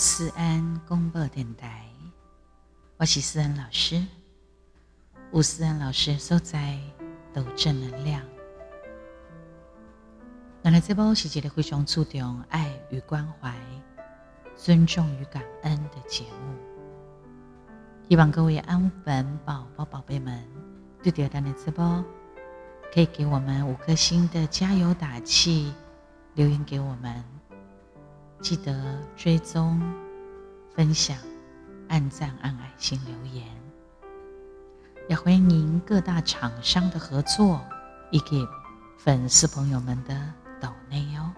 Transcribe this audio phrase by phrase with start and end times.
[0.00, 1.84] 思安公播电台，
[2.98, 4.00] 我是思安老师。
[5.32, 6.78] 吴思安老师所在
[7.34, 8.22] 都正能量。
[10.62, 13.52] 原来这波是一个非常注重爱与关怀、
[14.54, 16.54] 尊重与感恩的节目。
[18.08, 20.40] 希望各位安粉宝宝、宝贝们，
[21.02, 22.04] 对着咱的直播，
[22.94, 25.74] 可以给我们五颗星的加油打气，
[26.34, 27.37] 留言给我们。
[28.40, 28.72] 记得
[29.16, 29.80] 追踪、
[30.74, 31.16] 分享、
[31.88, 33.44] 按赞、按爱心、留言，
[35.08, 37.60] 也欢迎各大厂商的合作，
[38.12, 38.46] 以及
[38.96, 40.14] 粉丝朋友们的
[40.60, 41.32] 抖内哦。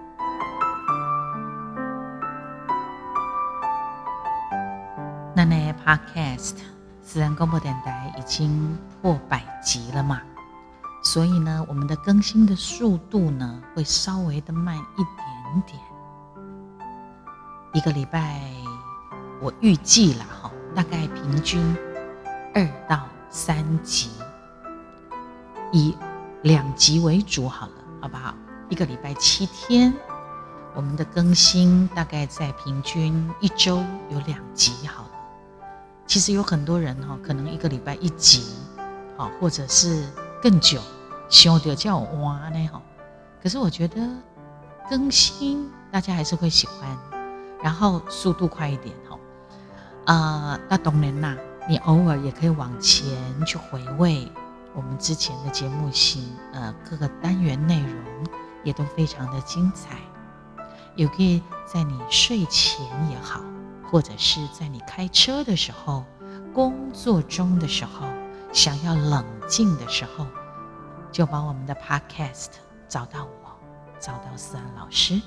[5.34, 6.56] 那那 Podcast
[7.00, 10.20] 自然广播电台已经破百集了嘛，
[11.02, 15.89] 所以呢，我们的更新的速度呢，会稍微的慢一点点。
[17.72, 18.40] 一个礼拜，
[19.40, 21.62] 我预计了哈，大概平均
[22.52, 24.10] 二到三集，
[25.72, 25.96] 以
[26.42, 28.34] 两集为主好了，好不好？
[28.68, 29.94] 一个礼拜七天，
[30.74, 33.76] 我们的更新大概在平均一周
[34.08, 35.10] 有两集好了。
[36.06, 38.52] 其实有很多人哈，可能一个礼拜一集，
[39.16, 40.04] 好，或者是
[40.42, 40.80] 更久，
[41.28, 42.82] 想着叫我哇呢哈。
[43.40, 43.96] 可是我觉得
[44.90, 47.09] 更新大家还是会喜欢。
[47.62, 49.18] 然后速度快一点哦，
[50.06, 51.36] 啊，那当然啦，
[51.68, 53.06] 你偶尔也可以往前
[53.44, 54.30] 去回味
[54.74, 58.26] 我们之前的节目型，呃，各个单元内容
[58.64, 59.96] 也都非常的精彩。
[60.96, 63.40] 也可以在你睡前也好，
[63.90, 66.04] 或者是在你开车的时候、
[66.52, 68.06] 工作中的时候、
[68.52, 70.26] 想要冷静的时候，
[71.12, 72.48] 就把我们的 Podcast
[72.88, 73.56] 找到我，
[74.00, 75.20] 找到思安老师，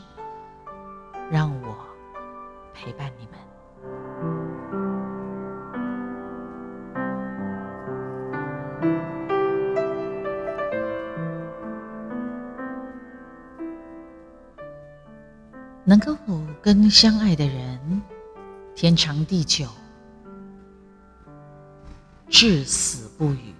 [1.32, 1.93] 让我。
[2.74, 3.38] 陪伴你们，
[15.86, 16.18] 能够
[16.62, 18.02] 跟相爱的人
[18.76, 19.68] 天长地久、
[22.28, 23.54] 至死不渝，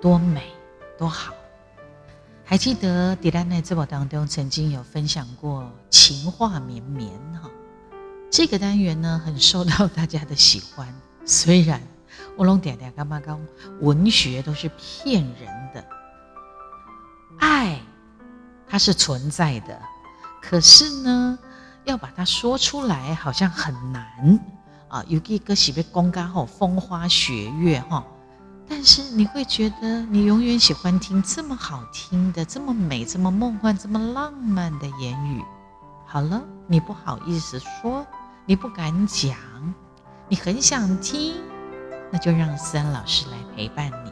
[0.00, 0.52] 多美
[0.96, 1.34] 多好！
[2.44, 7.50] 还记得迪兰奈这部当中曾经有分享过情话绵绵哈。
[8.30, 10.86] 这个单元呢，很受到大家的喜欢。
[11.24, 11.80] 虽然
[12.36, 13.40] 我龙点点干嘛讲，
[13.80, 15.84] 文学都是骗人的，
[17.38, 17.80] 爱
[18.68, 19.80] 它是存在的，
[20.40, 21.38] 可是呢，
[21.84, 24.40] 要把它说出来好像很难
[24.88, 25.04] 啊。
[25.08, 28.04] 有一个喜被公干后风花雪月哈，
[28.68, 35.42] 但是你会觉得你永远喜欢听这么好听的、这么美、这么梦幻、这么浪漫的言语。
[36.04, 38.04] 好了，你不好意思说，
[38.44, 39.36] 你不敢讲，
[40.28, 41.34] 你很想听，
[42.10, 44.10] 那就让思安老师来陪伴你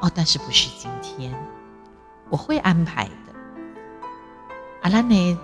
[0.00, 0.10] 哦。
[0.14, 1.34] 但是不是今天，
[2.30, 3.12] 我会安排的。
[4.82, 5.38] 阿兰呢，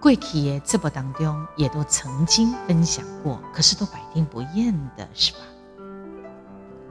[0.00, 5.38] 过去这部当中也都曾经分享过，可是都百听不厌的，是吧？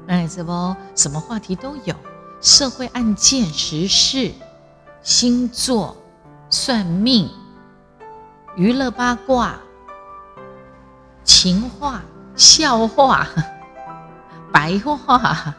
[0.05, 1.95] 那这不什么话题都有，
[2.41, 4.33] 社会案件、时事、
[5.01, 5.95] 星座、
[6.49, 7.29] 算命。
[8.55, 9.55] 娱乐八卦、
[11.25, 12.01] 情话、
[12.37, 13.27] 笑话、
[14.49, 15.53] 白话、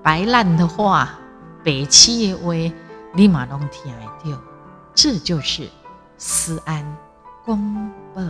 [0.00, 1.18] 白烂的话、
[1.64, 2.52] 白痴的话，
[3.14, 4.40] 立马拢听得到。
[4.94, 5.68] 这就是
[6.16, 6.96] 思安
[7.44, 8.22] 广播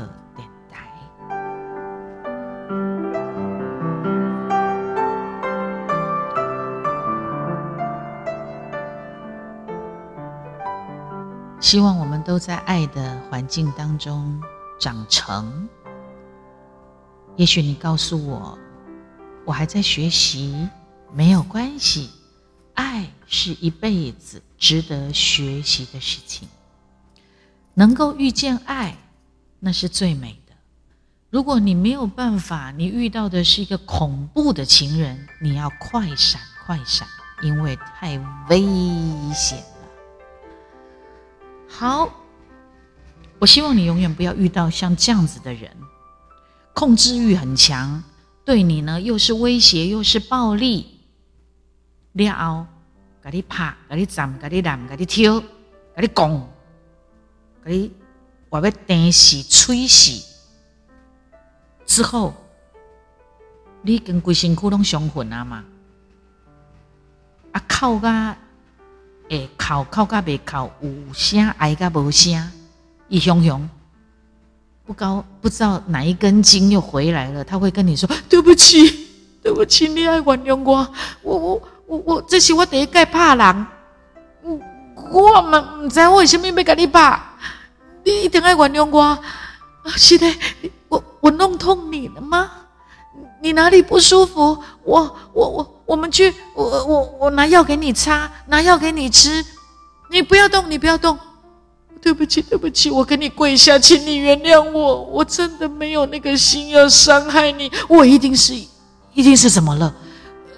[11.61, 14.41] 希望我们都在爱的环境当中
[14.81, 15.69] 长成。
[17.37, 18.57] 也许你告诉我，
[19.45, 20.69] 我还在学习，
[21.13, 22.11] 没有关系。
[22.75, 26.49] 爱是一辈子值得学习的事情。
[27.75, 28.97] 能够遇见爱，
[29.59, 30.55] 那是最美的。
[31.31, 37.07] 如果你没有办法，你遇到的是一个恐怖的情人，你要快闪快闪，
[37.43, 38.17] 因为太
[38.49, 38.63] 危
[39.35, 39.63] 险。
[41.69, 42.11] 好，
[43.39, 45.71] 我希望你永远不要遇到像这样子的人，
[46.75, 48.03] 控制欲很强，
[48.45, 50.99] 对你呢又是威胁又是暴力，
[52.15, 52.67] 了后，
[53.23, 55.39] 给你拍，给你斩，给你揽，给你挑，
[55.95, 56.49] 给你拱，
[57.65, 57.93] 给你
[58.49, 60.21] 我要电死、吹死，
[61.87, 62.35] 之后，
[63.83, 65.65] 你跟规身躯拢伤痕啊嘛，
[67.53, 68.37] 啊靠个。
[69.29, 72.51] 会哭哭甲袂哭，有声哀甲无声，
[73.09, 73.69] 伊雄雄，
[74.87, 79.09] 不高不知道哪一根筋又回来了，他会跟你说：“对不起，
[79.43, 80.89] 对不起，你爱原谅我，
[81.23, 83.67] 我我我我，这是我第一盖怕人，
[84.43, 87.23] 我，我嘛唔知我为什么要跟你怕，
[88.05, 89.19] 你一定爱原谅我。
[89.97, 90.27] 是的，
[90.89, 92.51] 我我弄痛你了吗？
[93.41, 94.59] 你哪里不舒服？
[94.85, 99.43] 我我我，我们去，我我我拿药给你擦，拿药给你吃，
[100.11, 101.19] 你不要动，你不要动。”
[102.01, 108.55] 对不起，对不起，我跟你跪下，请你原谅我，我真的没有那个心要伤害你，我一定是，
[109.15, 109.93] 一定是怎么了？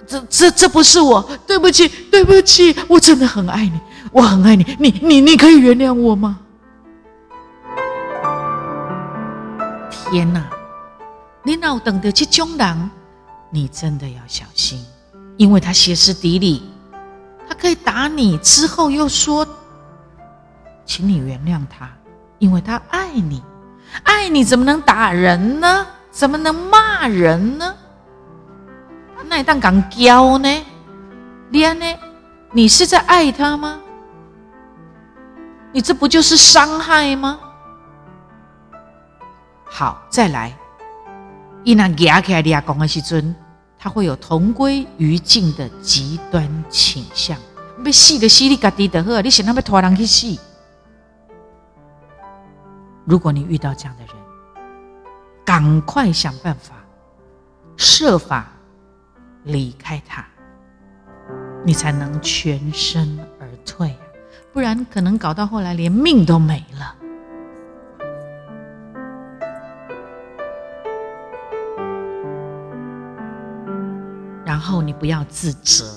[0.07, 3.81] 这这这不是我，对不起，对不起，我真的很爱你，
[4.13, 6.41] 我很爱你，你你你可以原谅我吗？
[10.11, 10.45] 天哪，
[11.45, 12.91] 你老等得去中人，
[13.49, 14.85] 你真的要小心，
[15.41, 16.71] 因为他歇斯底里，
[17.49, 19.47] 他可以打你，之后又说。
[20.85, 21.89] 请你原谅他，
[22.39, 23.43] 因为他爱你，
[24.03, 25.87] 爱你怎么能打人呢？
[26.11, 27.75] 怎么能骂人呢？
[29.29, 30.63] 那一旦敢教呢？
[31.49, 31.87] 你安呢？
[32.53, 33.81] 你是在爱他吗？
[35.73, 37.41] 你这不就是伤害吗？
[39.65, 40.55] 好，再来，
[41.65, 43.35] 一那压起来你阿讲的时阵，
[43.83, 47.39] 他会有同归于尽的极端倾向。
[47.83, 50.39] 要死就死你家己的好，你想他要拖人去死？
[53.07, 54.15] 如果你遇到这样的人，
[55.47, 56.75] 赶快想办法，
[57.79, 58.53] 设法
[59.45, 60.27] 离开他，
[61.65, 64.05] 你才能全身而退啊！
[64.53, 66.95] 不然可能搞到后来连命都没了。
[74.61, 75.91] 然后你不要自责，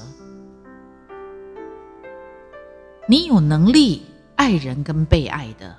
[3.10, 4.06] 你有能力
[4.38, 5.76] 爱人跟被爱的。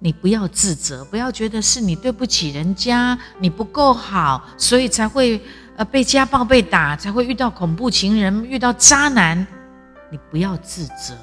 [0.00, 5.40] 你不要自责，不要觉得是你对不起人家，你不够好，所以才会
[5.76, 9.46] 呃被家暴被打，才会遇到恐怖情人，遇到渣男。
[10.10, 11.16] 你不要自责，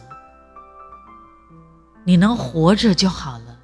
[2.06, 3.58] 你能活着就好了。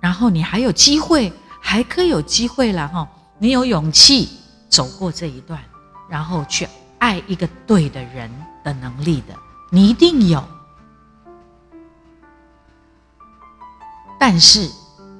[0.00, 1.30] 然后你还有机会，
[1.60, 3.06] 还可以有机会了哈。
[3.38, 4.39] 你有勇气
[4.70, 5.60] 走过这一段，
[6.08, 6.66] 然后去
[6.98, 8.30] 爱一个对的人
[8.64, 9.34] 的能力的，
[9.68, 10.42] 你一定有。
[14.18, 14.70] 但是，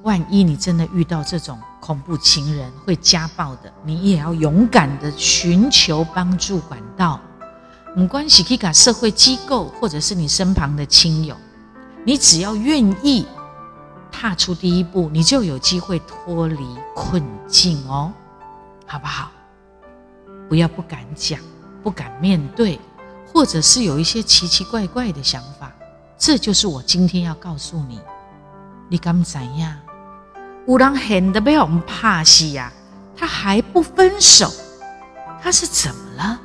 [0.02, 7.20] 万一你真的遇到这种恐怖情人会家暴的，你也要勇敢的寻求帮助管道。
[7.96, 11.36] 没关系，可以给社会机构或者是你身旁的亲友。
[12.04, 13.26] 你只要愿意
[14.12, 18.12] 踏出第一步，你就有机会脱离困境哦，
[18.86, 19.32] 好不好？
[20.50, 21.38] 不要不敢讲，
[21.80, 22.76] 不敢面对，
[23.32, 25.72] 或者是有一些奇奇怪怪的想法。
[26.18, 28.00] 这就是我今天要告诉你。
[28.88, 29.76] 你敢怎样？
[30.66, 32.72] 有人恨得被我们怕死呀，
[33.16, 34.52] 他还不分手，
[35.40, 36.40] 他是怎么了？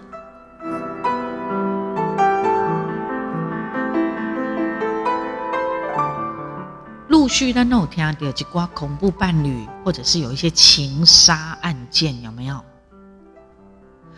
[7.08, 12.64] 陆续在那听到几挂恐怖伴侣，或者是有一些情杀案件，有没有？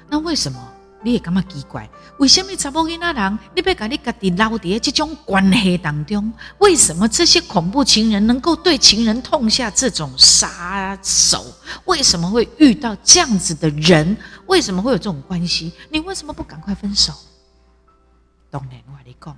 [0.10, 0.74] 那为什么？
[1.04, 1.88] 你也感觉奇怪，
[2.18, 6.34] 为什么查某囡仔人，你别把你家己捞在这种关系当中？
[6.58, 11.46] 为什么这些恐怖情人能够对情人痛下这种杀手？
[11.86, 14.18] 为什么会遇到这样子的人？
[14.48, 15.72] 为什么会有这种关系？
[15.92, 17.14] 你为什么不赶快分手？
[18.50, 19.38] 当然，我跟你讲，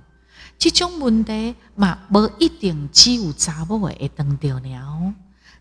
[0.58, 5.14] 这种问题嘛，无一定只有查某会当掉了，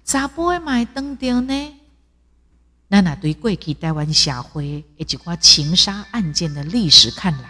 [0.05, 1.78] 查甫的嘛会当掉呢？
[2.91, 7.49] 那那对过去台湾社会一寡情杀案件的历史看来，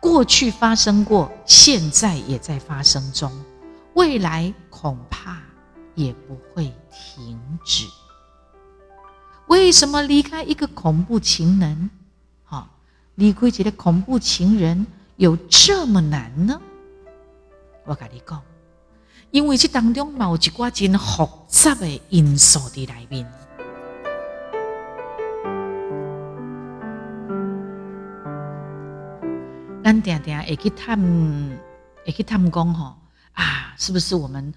[0.00, 3.30] 过去发生过，现在也在发生中，
[3.94, 5.40] 未来恐怕
[5.94, 7.86] 也不会停止。
[9.46, 11.88] 为什么离开一个恐怖情人，
[12.42, 12.68] 哈，
[13.14, 16.60] 离开一个恐怖情人有这么难呢？
[17.84, 18.42] 我跟你讲，
[19.30, 23.43] 因为这当中有一寡真复杂的因素在里面。
[29.84, 30.98] 咱定定会去探，
[32.06, 32.96] 会去探讲吼
[33.34, 34.54] 啊，是不是我们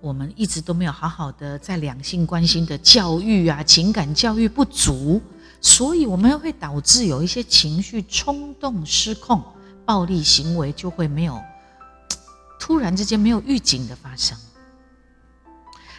[0.00, 5.20] 我们一直都没有好好的在两性关心的教育啊，情感教育不足，
[5.60, 9.44] 所以我们会导致有一些情绪冲动失控，
[9.84, 11.38] 暴力行为就会没有
[12.58, 14.34] 突然之间没有预警的发生，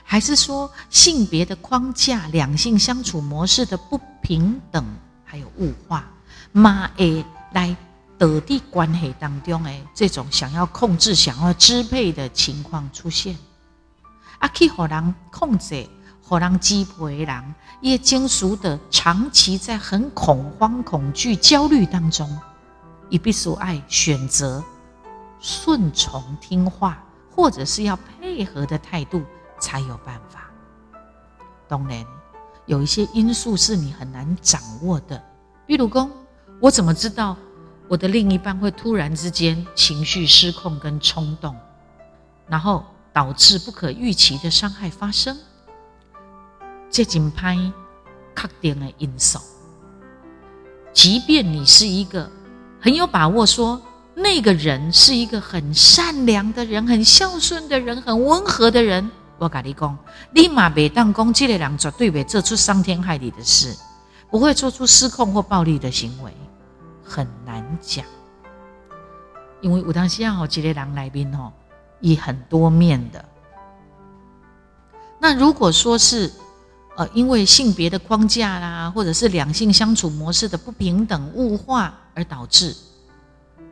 [0.03, 4.83] 还是说性别的框架、两性相处模式的不平等
[5.23, 6.11] 还有物化，
[6.51, 7.23] 妈诶
[7.53, 7.77] 来。
[8.21, 13.35] 得地关系当中，诶，这种想要控制、想要支配的情况出现，
[14.37, 15.87] 啊，去互人控制、
[16.21, 22.29] 互人支配的人，也经属的长期在很恐慌、恐惧、焦虑当中，
[23.09, 24.63] 也必须爱选择
[25.39, 27.03] 顺从、听话，
[27.35, 29.23] 或者是要配合的态度，
[29.59, 30.41] 才有办法。
[31.67, 32.05] 当然，
[32.67, 35.19] 有一些因素是你很难掌握的，
[35.65, 36.07] 比如说，
[36.59, 37.35] 我怎么知道
[37.91, 41.53] 我的另一半会突然之间情绪失控跟冲动，
[42.47, 45.37] 然后导致不可预期的伤害发生？
[46.89, 47.57] 这紧拍
[48.33, 49.39] 确定的因素，
[50.93, 52.31] 即便你是一个
[52.79, 53.81] 很有把握说
[54.15, 59.11] 那个人是一个很善良的人、很孝顺的人、很温和的人。
[59.37, 59.97] 我跟你讲，
[60.31, 63.75] 立马别当攻击的两者对别做出伤天害理的事，
[64.29, 66.31] 不会做出失控或暴力的行为，
[67.11, 68.05] 很难讲。
[69.59, 71.51] 因为有当时啊，这个人来宾哦，
[71.99, 73.23] 以很多面的。
[75.19, 76.31] 那如果说是
[76.95, 82.75] 呃，因为性别的框架啦，或者是两性相处模式的不平等物化而导致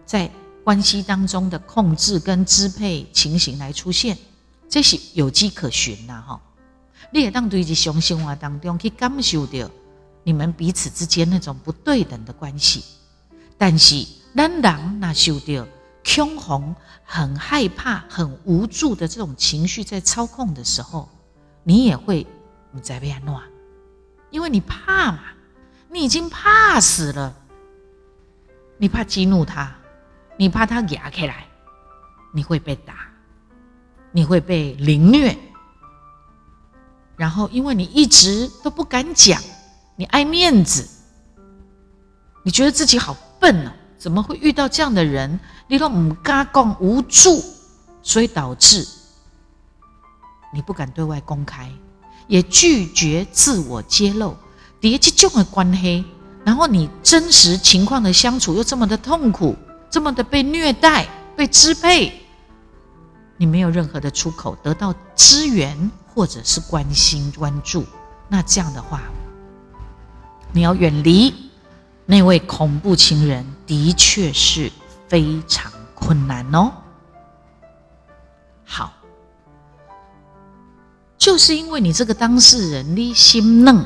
[0.06, 0.30] 在
[0.64, 4.18] 关系当中的控制跟支配情形来出现。
[4.70, 6.40] 这是有迹可循呐，哈！
[7.12, 9.68] 你也当对日常生活当中去感受到
[10.24, 12.84] 你们彼此之间那种不对等的关系。
[13.60, 15.68] 但是，咱人那受到
[16.04, 21.08] 恐慌、很害怕、很无助的这种情绪在操控的时候，
[21.64, 22.26] 你也会
[22.72, 23.44] 不在变乱，
[24.32, 25.20] 因为你怕嘛，
[25.90, 27.36] 你已经怕死了，
[28.78, 29.76] 你怕激怒他，
[30.38, 31.46] 你怕他压起来，
[32.34, 33.08] 你会被打。
[34.12, 35.38] 你会被凌虐，
[37.16, 39.40] 然后因为你一直都不敢讲，
[39.96, 40.90] 你爱面子，
[42.42, 43.72] 你觉得自己好笨呢？
[43.98, 45.40] 怎么会遇到这样的人？
[45.68, 47.44] 你都唔敢讲，无助，
[48.02, 48.88] 所以导致
[50.54, 51.70] 你不敢对外公开，
[52.28, 54.36] 也拒绝自我揭露，
[54.80, 56.04] 叠起这种关黑，
[56.46, 59.56] 然后你真实情况的相处又这么的痛苦，
[59.90, 61.06] 这么的被虐待、
[61.36, 62.22] 被支配。
[63.36, 67.86] 你没有任何的出口得到支援或者是关心关注，
[68.30, 69.02] 那这样的话，
[70.54, 71.49] 你要远离
[72.12, 74.72] 那位恐怖情人，的确是
[75.08, 76.72] 非常困难哦。
[78.66, 78.92] 好，
[81.20, 83.86] 就是因为你这个当事人你心嫩，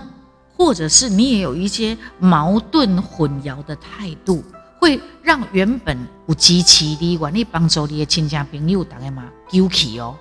[0.56, 4.42] 或者是你也有一些矛盾混淆的态度。
[4.80, 10.14] 会让原本有支持你、愿意帮助你的亲家朋友，大概嘛丢弃哦。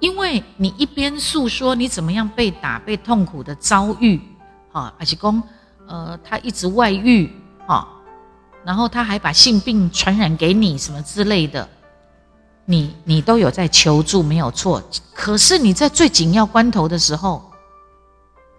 [0.00, 4.20] 因为你一边诉说你怎么样被打、被痛苦的遭遇，
[4.72, 5.40] 哈，而且公，
[5.90, 7.28] 呃，他一直外遇，
[7.66, 7.84] 啊，
[8.64, 11.68] 然后他还把性病传染给你什么之类的，
[12.64, 14.80] 你你都有在求助，没有错。
[15.12, 17.50] 可是你在最紧要关头的时候，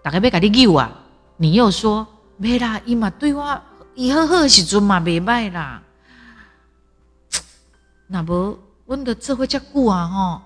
[0.02, 0.92] 大概被搞你救啊，
[1.38, 3.60] 你又说没啦，伊嘛对我。
[3.94, 5.82] 伊好好时阵嘛袂歹啦，
[8.06, 10.42] 那不阮得做伙遮久啊吼，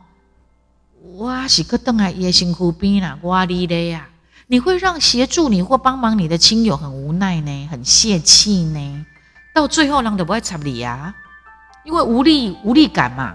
[1.14, 4.09] 我是搁等来伊的身躯边啦，我哩咧呀，
[4.47, 9.07] 你会让协助你或帮忙你的亲友很无奈呢，很泄气呢，
[9.53, 11.15] 到最后人就不会插你啊，
[11.85, 13.35] 因为无力无力感嘛，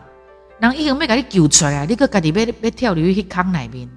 [0.59, 3.89] 人已经要甲你救出来，你搁家己要要跳入去坑内面，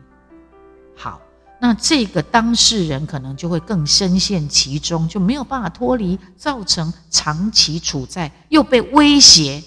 [0.97, 1.21] 好。
[1.61, 9.62] 那这个当事人可能就会更深陷其中，就没有办法脱离，造成长期处在又被威胁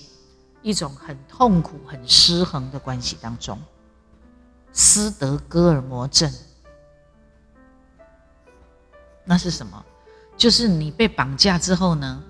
[0.62, 3.58] 一种很痛苦、很失衡的关系当中。
[4.74, 6.32] 斯德哥尔摩症，
[9.28, 9.86] 那是什么？
[10.38, 12.24] 就是你被绑架之后呢？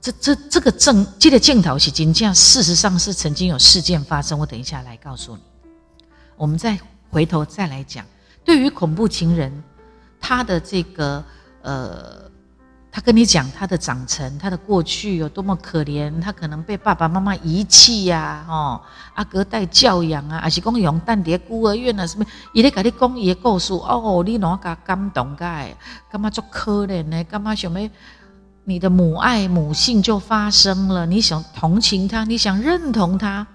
[0.00, 4.36] 这这这个正，这个镜头是真正，事实上是曾经有事件发生。
[4.36, 5.42] 我等一下来告诉你。
[6.36, 6.76] 我们再
[7.08, 8.04] 回头再来讲。
[8.44, 9.62] 对于恐怖情人，
[10.20, 11.24] 他的这个
[11.62, 12.28] 呃，
[12.94, 18.78] 他跟你讲他的长成，他的过去有多么可怜，他可能被爸爸妈妈遗弃呀，哦，
[19.14, 25.74] 阿哥带教养啊，还是讲用蛋蝶孤儿院啊，什么，伊咧甲你讲伊的故事，哦，你哪个感动该，
[26.10, 27.24] 干嘛做可怜呢？
[27.24, 27.90] 干嘛想要
[28.64, 31.06] 你的母爱母性就发生了？
[31.06, 33.46] 你想同情他，你想认同他，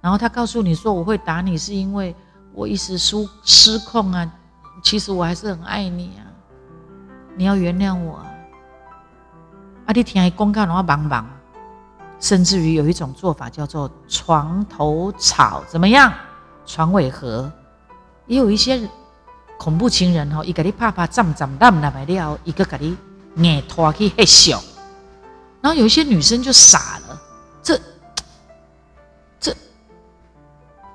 [0.00, 2.14] 然后他告诉你说我会打你是因为。
[2.52, 4.32] 我一时失失控啊，
[4.82, 6.24] 其实我还是很爱你啊，
[7.36, 8.26] 你要原谅我啊！
[9.86, 11.28] 阿弟听公告的话帮忙，
[12.18, 16.12] 甚至于有一种做法叫做床头草，怎么样？
[16.64, 17.52] 床尾和，
[18.26, 18.88] 也有一些
[19.58, 22.78] 恐怖情人哦，一个你啪啪站站站那来了，一个给
[23.34, 24.60] 你眼拖去嘿笑，
[25.60, 27.22] 然后有一些女生就傻了，
[27.62, 27.78] 这
[29.38, 29.54] 这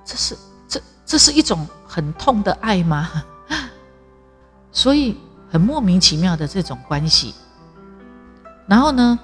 [0.03, 3.24] 这是这这是一种很痛的爱吗？
[4.74, 5.17] 所以
[5.51, 7.36] 很莫名其妙的这种关系。
[8.65, 9.20] 然后呢，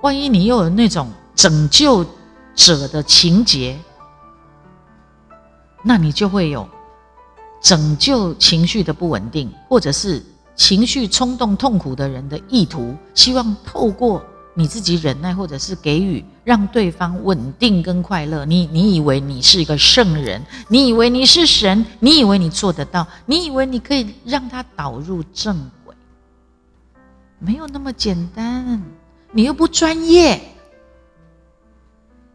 [0.00, 2.04] 万一你又有那种拯救
[2.54, 3.78] 者的情节，
[5.84, 6.68] 那你就会有
[7.62, 10.20] 拯救情绪的不稳定，或者是
[10.56, 14.24] 情绪冲动、痛苦的人的意图，希望透过。
[14.52, 18.44] 你自己忍耐，或者是给予，让对方稳定跟快乐。
[18.44, 25.94] 你你以为你是一个圣人，你以为你是神，你以为你做得到，你以为你可以让他导入正轨，
[27.38, 28.82] 没有那么简单。
[29.30, 30.40] 你又不专业，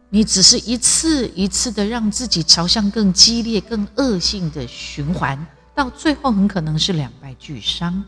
[0.08, 8.02] 你只是一次一次的让自己朝向更激烈、更恶性的循环，到最后很可能是两败俱伤。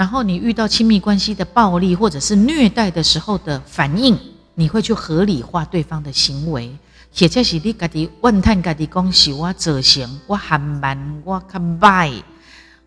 [0.00, 4.18] 然后你遇到亲密关系的暴力或者是虐待的时候的反应，
[4.54, 6.74] 你会去合理化对方的行为，
[7.14, 12.22] 或者是你家己问叹家己讲是我造成，我含慢，我较歹，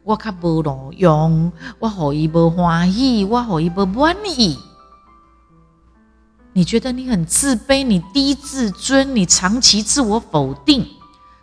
[0.01, 4.57] 我较无路用，我何伊无欢喜，我何伊无满意。
[6.53, 10.83] 你觉得你很自卑，你低自尊，你长期自我否定，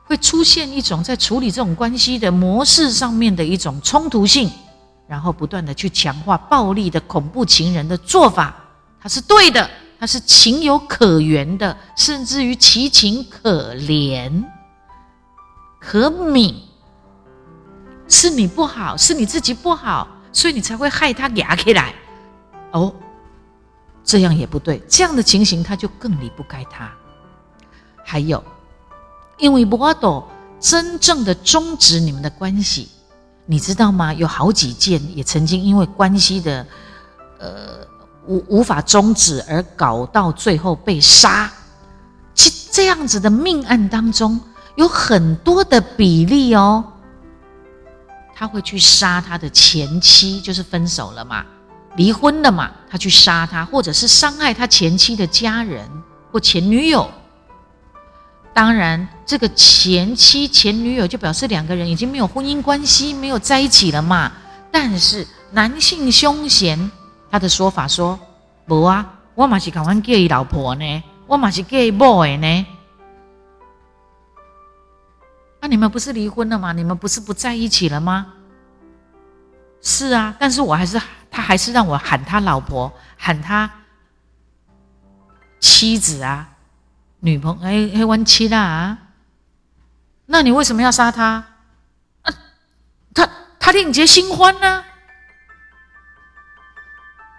[0.04, 4.50] 会出现一种在处理这种关系的模式上面的一种冲突性。
[5.10, 8.54] 然后不断的去强化暴力的恐怖情人的做法，
[9.02, 14.44] 他是对的，他是情有可原的，甚至于其情可怜、
[15.80, 16.54] 可悯。
[18.06, 21.92] 是你不好，是你自己不好，所以你才会害他压起来。
[22.70, 22.94] 哦，
[24.04, 26.88] 这样也不对，这样的情形他就更离不开他。
[28.04, 28.40] 还有，
[29.38, 30.24] 因为不懂
[30.60, 32.88] 真正的终止你们的关系。
[33.50, 34.14] 你知道吗？
[34.14, 36.64] 有好几件也曾经因为关系的，
[37.40, 37.84] 呃，
[38.24, 41.50] 无无法终止而搞到最后被杀。
[42.32, 44.40] 其这样子的命案当中，
[44.76, 46.84] 有很多的比例哦，
[48.36, 51.44] 他会去杀他的前妻，就是分手了嘛，
[51.96, 55.90] 离婚了嘛，他去杀他，或者是伤害他前妻的家人
[56.30, 57.10] 或前女友。
[58.60, 64.30] 当然，这个前妻、前女友就表示两个人已经没有婚姻关系，没有在一起了嘛。
[64.70, 66.90] 但是男性凶嫌
[67.30, 68.20] 他的说法说
[68.68, 72.66] ：“不啊，我嘛是赶快给老婆呢，我嘛是给 boy 呢。”
[75.62, 76.74] 那你们不是离婚了吗？
[76.74, 78.26] 你们不是不在一起了吗？
[79.80, 83.70] 是啊，但是我还是他还是让我喊他老婆，喊他
[85.60, 86.46] 妻子啊。
[87.20, 88.96] 女朋友哎，黑弯妻啦！
[90.26, 91.44] 那你为什么要杀他？
[92.22, 92.34] 啊，
[93.14, 93.28] 他
[93.58, 94.84] 他另结新欢呢？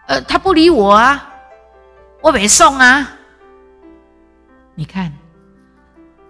[0.08, 1.34] 呃，他不理我啊，
[2.22, 3.17] 我没送啊。
[4.76, 5.13] 你看，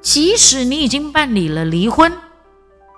[0.01, 2.11] 即使你已经办理了离婚，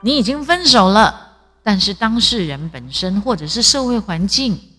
[0.02, 4.73] 你已经分手了，但是当事人本身或者是社会环境。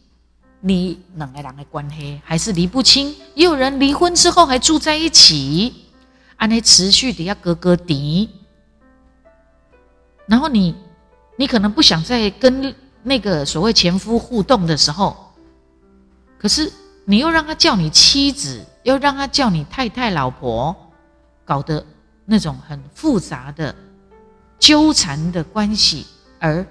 [0.67, 5.75] 你两个人的关系还是离不清，也有人离婚之后还住在一起，
[6.37, 8.27] 安尼持续的要隔隔离。
[10.27, 10.75] 然后你，
[11.37, 15.35] 你可能不想再跟那个所谓前夫互动的时候，
[16.39, 16.73] 可是
[17.05, 20.75] 你又让他叫你妻子，又让他叫你太太、老婆，
[21.45, 21.85] 搞得
[22.25, 23.75] 那种很复杂的
[24.59, 26.07] 纠缠的关系，
[26.39, 26.67] 而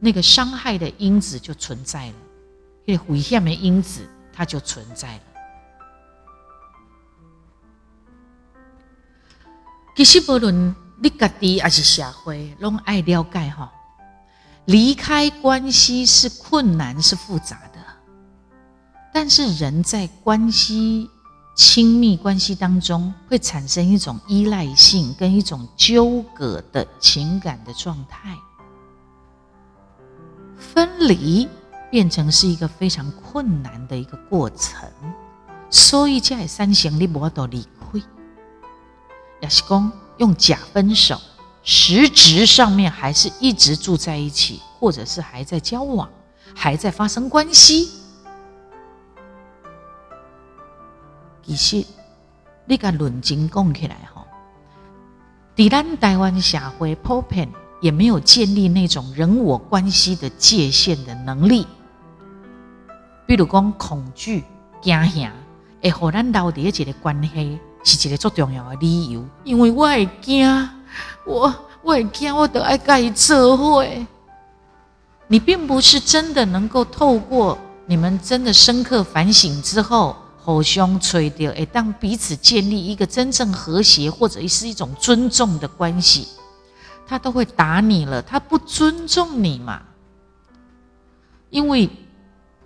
[0.00, 2.14] 那个伤害的因子就存在了。
[2.86, 5.22] 这危险的因子，它就存在了。
[9.96, 13.72] 其实不论你家己还是社会，拢爱了解哈。
[14.66, 17.80] 离开关系是困难、是复杂的，
[19.12, 21.10] 但是人在关系、
[21.56, 28.36] 亲密关系当中，会产生一种依赖性跟一种纠葛的情感的状态，
[30.56, 31.48] 分离。
[31.96, 34.86] 变成是一个非常困难的一个过程，
[35.70, 37.98] 所以在三行你无得离开，
[39.40, 41.18] 也是讲用假分手，
[41.62, 46.06] 实质上面还是一直住在一起，或者是还在交往，
[46.54, 47.88] 还在发生关系。
[51.46, 51.82] 其实
[52.66, 54.26] 你甲论经讲起来吼，
[55.56, 61.66] 伫咱台湾社会普遍也没有建立那种人我关系的界限的能力。
[63.26, 64.44] 比如讲恐惧、
[64.80, 65.32] 惊吓，
[65.82, 69.24] 会互咱留伫一个关系，是一个最重要的理由。
[69.42, 70.48] 因为我会惊，
[71.26, 73.84] 我我会惊，我都爱甲伊做伙。
[75.28, 86.28] 你并不是真的能够透过你们真的深刻反省之后，互相吹掉，哎，当彼此建立一个真正和谐或者是一种尊重的关系，
[87.08, 89.82] 他都会打你了，他不尊重你嘛？
[91.50, 91.90] 因为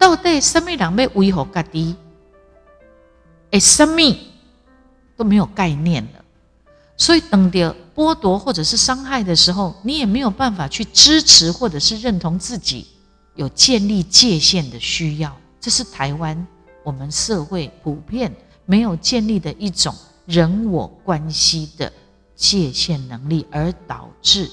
[0.01, 1.95] 到底什么人要维护家己，
[3.51, 4.19] 哎，生命
[5.15, 6.25] 都没有概念了，
[6.97, 12.87] 所以等到剥夺或者是伤害的时候，你也没有办法去支持或者是认同自己
[13.35, 16.47] 有建立界限的需要，这是台湾。
[16.83, 18.35] 我们社会普遍
[18.65, 21.93] 没有建立的一种人我关系的
[22.35, 24.51] 界限能力，而导致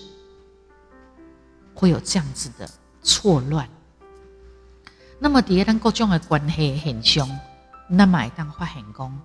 [1.73, 2.69] 会有这样子的
[3.01, 3.65] 错乱。
[5.19, 7.27] 那么，第二咱各种的关系很凶，
[7.88, 9.19] 那么当发现讲，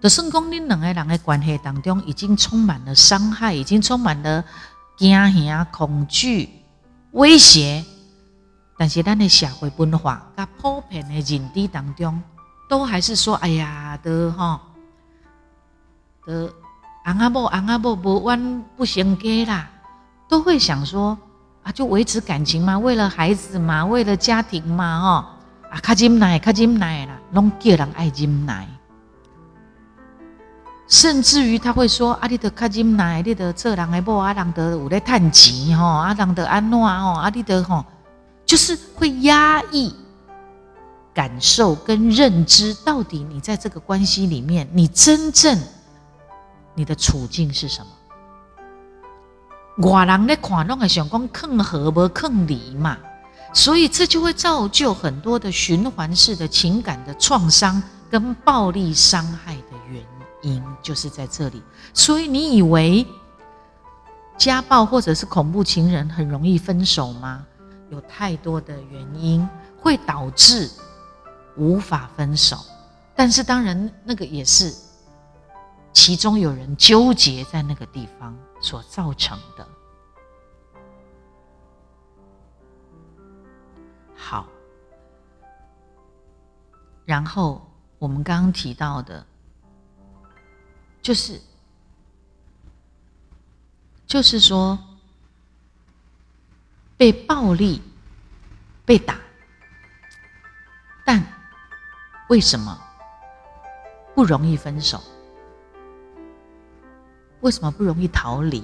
[0.00, 4.44] 就算讲你两个人的关系当中已经充满了伤害，已经充满了
[4.96, 6.48] 惊吓、恐惧、
[7.12, 7.84] 威胁。
[8.76, 12.22] 但是，咱的社会文化甲普遍的认知当中，
[12.68, 14.60] 都还是说：“哎呀，的哈，
[16.26, 16.52] 的
[17.04, 19.70] 昂阿伯昂阿伯不弯不行给啦。”
[20.28, 21.16] 都会想说
[21.66, 25.36] ：“啊，就维持感情嘛，为了孩子嘛，为了家庭嘛，哈
[25.68, 28.68] 啊，卡金奶卡金奶啦，拢叫人爱金奶。”
[30.86, 37.84] 甚至于他会说：“啊，你得卡金奶，你得做人的某啊，人得有咧趁钱吼，啊，人得安怎吼，啊，你得吼。”
[38.46, 39.92] 就是会压抑
[41.12, 45.58] 感受跟认知，到底你在这个关系里面，你真正
[46.76, 47.88] 你的处境是什么？
[49.78, 52.96] 外人咧看拢会想讲更和不更离嘛，
[53.52, 60.02] 所以这就会造就很多的循环式的情感的创伤跟暴力伤害的原
[60.42, 61.62] 因，就是在这里。
[61.92, 63.06] 所以你以为
[64.38, 67.44] 家暴或者是恐怖情人很容易分手吗？
[67.90, 69.46] 有太多的原因
[69.80, 70.70] 会导致
[71.56, 72.58] 无法分手，
[73.14, 74.74] 但是当然那个也是
[75.92, 78.36] 其中有人纠结在那个地方
[78.66, 79.68] 所造成的。
[84.16, 84.48] 好，
[87.04, 87.64] 然后
[88.00, 89.24] 我们刚刚提到的，
[91.00, 91.40] 就是
[94.04, 94.76] 就是说。
[96.98, 97.82] 被暴力
[98.86, 99.18] 被打，
[101.04, 101.22] 但
[102.30, 102.74] 为什么
[104.14, 104.98] 不容易分手？
[107.40, 108.62] 为什么不容易逃离？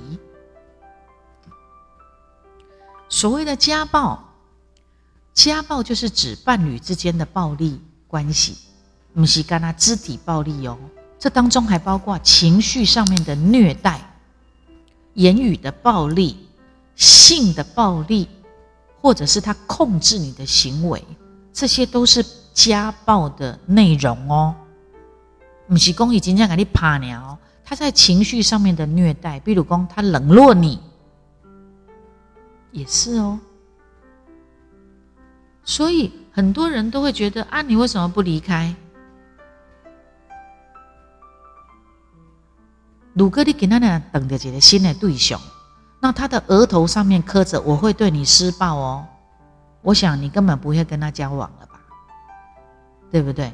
[3.08, 4.22] 所谓的家暴，
[5.35, 8.56] 家暴就是指伴侣之间的暴力关系，
[9.14, 10.78] 不是干那肢体暴力哦，
[11.18, 14.00] 这当中还包括情绪上面的虐待、
[15.14, 16.48] 言语的暴力。
[16.94, 18.28] 性的暴力，
[19.00, 21.02] 或者是他控制你的行为，
[21.50, 24.54] 这些都是家暴的内容哦。
[25.66, 27.37] 不是公已经这样给你怕你哦，
[27.72, 30.78] 他在情绪上面的虐待，比如公他冷落你，
[32.70, 33.40] 也是哦。
[35.64, 38.74] 所以很多人都会觉得啊，你为什么不离开？
[43.14, 45.40] 如果你给他俩等着一个新的对象。
[45.98, 49.06] 那他的额头上面刻着“我会对你施暴哦”，
[49.80, 51.80] 我想你根本不会跟他交往了吧，
[53.11, 53.50] 对不对？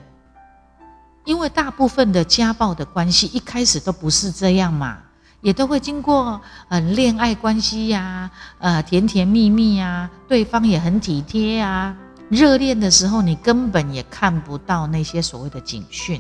[1.29, 4.97] 因为大部分的家暴的关系一开始都不是这样嘛，
[5.43, 11.95] 也都会经过嗯恋爱关系呀，呃甜甜蜜蜜呀，对方也很体贴啊，
[12.31, 16.19] 热恋的时候你根本也看不到那些所谓的警讯。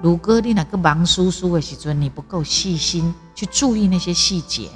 [0.00, 4.70] 如果你那个忙叔叔的时阵，你不够细心去注意那些细节。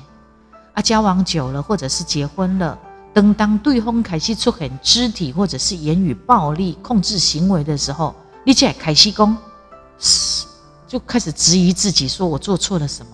[0.74, 2.78] 啊，交往久了，或者是结婚了，
[3.14, 8.14] 等当对方开始出现肢体或者是言语暴力控制行为的时候，
[8.48, 9.36] 你才开始讲，
[10.86, 13.12] 就开始质疑自己，说我做错了什么？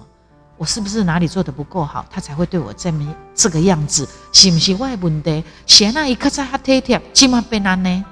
[0.57, 4.09] 我是不是哪里做的不够好，他才会对我这么这个样子？
[4.33, 5.43] 是不是外问题？
[5.67, 8.05] 现在一刻在他贴贴，起码被难呢？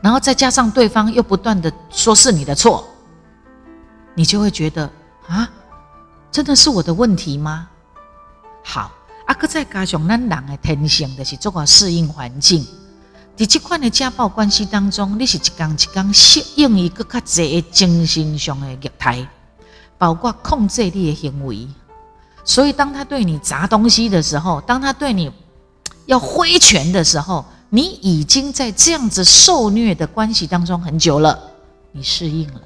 [0.00, 2.88] 然后再加上对方又不断的说是你的错，
[4.14, 4.90] 你就会觉得
[5.28, 5.46] 啊，
[6.32, 7.68] 真的是我的问题吗？
[8.62, 8.90] 好，
[9.26, 12.66] 啊，搁再加上咱人的天性，就是做个适应环境。
[13.36, 19.26] 在这款的家暴关系当中，你是一刚一刚适应一个较济精神上的虐待，
[19.98, 21.66] 包括控制你的行为。
[22.44, 25.32] 所以，当他对你砸东西的时候，当他对你
[26.06, 31.36] 要挥拳的时候，你已经在这样子受虐的关系当中很久了，
[31.90, 32.60] 你适应了。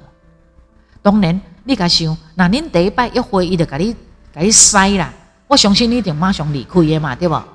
[1.01, 3.95] 当然，你敢想，那恁第一摆一挥，伊就给你
[4.31, 5.11] 给你塞啦。
[5.47, 7.47] 我相信你一定马上离开的嘛，对吧？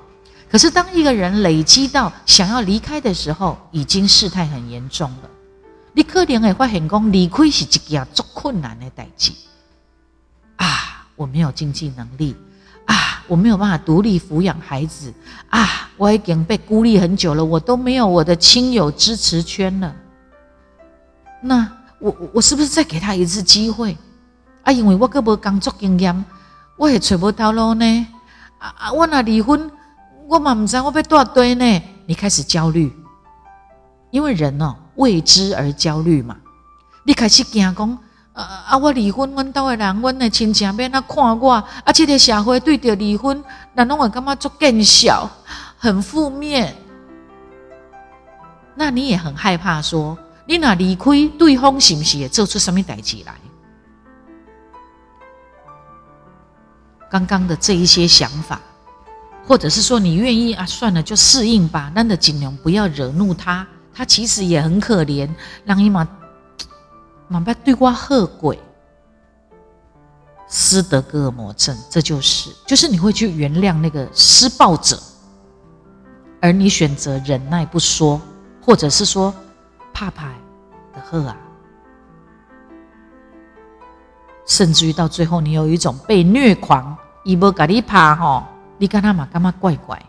[0.49, 5.29] 可是当一个人累积到想要离开的时候，已经事态很严重了。
[5.93, 9.31] 你可能会发现讲离开是一件足困难的代志
[10.57, 11.07] 啊！
[11.15, 12.35] 我没有经济能力
[12.85, 15.13] 啊，我没有办法独立抚养孩子
[15.49, 19.95] 啊，我已经被孤立很久了，我都没有我的亲友支持圈了。
[21.41, 23.97] 那我我是不是再给他一次机会
[24.63, 24.71] 啊？
[24.71, 26.25] 因为我个无工作经验，
[26.75, 28.07] 我也找不到路呢。
[28.57, 28.91] 啊啊！
[28.91, 29.71] 我若离婚，
[30.27, 31.81] 我嘛唔知我要多少堆呢？
[32.05, 32.91] 你开始焦虑，
[34.11, 34.75] 因为人哦。
[34.95, 36.37] 为之而焦虑嘛？
[37.03, 37.97] 你开始惊讲，
[38.31, 38.77] 啊啊！
[38.77, 41.91] 我离婚，阮兜的人，阮的亲戚要那看我，啊！
[41.93, 45.29] 这个社会对着离婚，那拢会感觉足更小，
[45.77, 46.73] 很负面。
[48.73, 53.33] 那你也很害怕，说你若离开对方，是不是也做出什么代志来？
[57.09, 58.61] 刚刚的这一些想法，
[59.47, 60.65] 或者是说你愿意啊？
[60.65, 61.91] 算了，就适应吧。
[61.93, 63.65] 那的尽量不要惹怒他。
[63.97, 65.29] 他其实也很可怜，
[65.63, 66.05] 让伊嘛，
[67.29, 68.59] 嘛不对我恶鬼，
[70.49, 74.99] 斯德哥尔摩症，这就是，就是你会去原谅那个施暴者，
[76.41, 78.19] 而你选择忍耐不说，
[78.61, 79.33] 或者是说
[79.93, 80.27] 怕怕
[80.93, 81.37] 的喝啊，
[84.45, 88.43] 甚至于到最后，你有一种被虐狂，伊无甲你怕吼，
[88.77, 90.01] 你跟他嘛干嘛怪怪？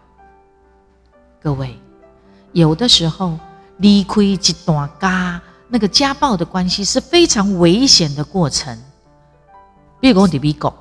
[1.42, 1.79] 各位，
[2.52, 3.38] 有的时候。
[3.79, 8.74] 离开一段家，那个家暴的关系是非常危险的过程。
[10.00, 10.72] 比如讲，迪比狗，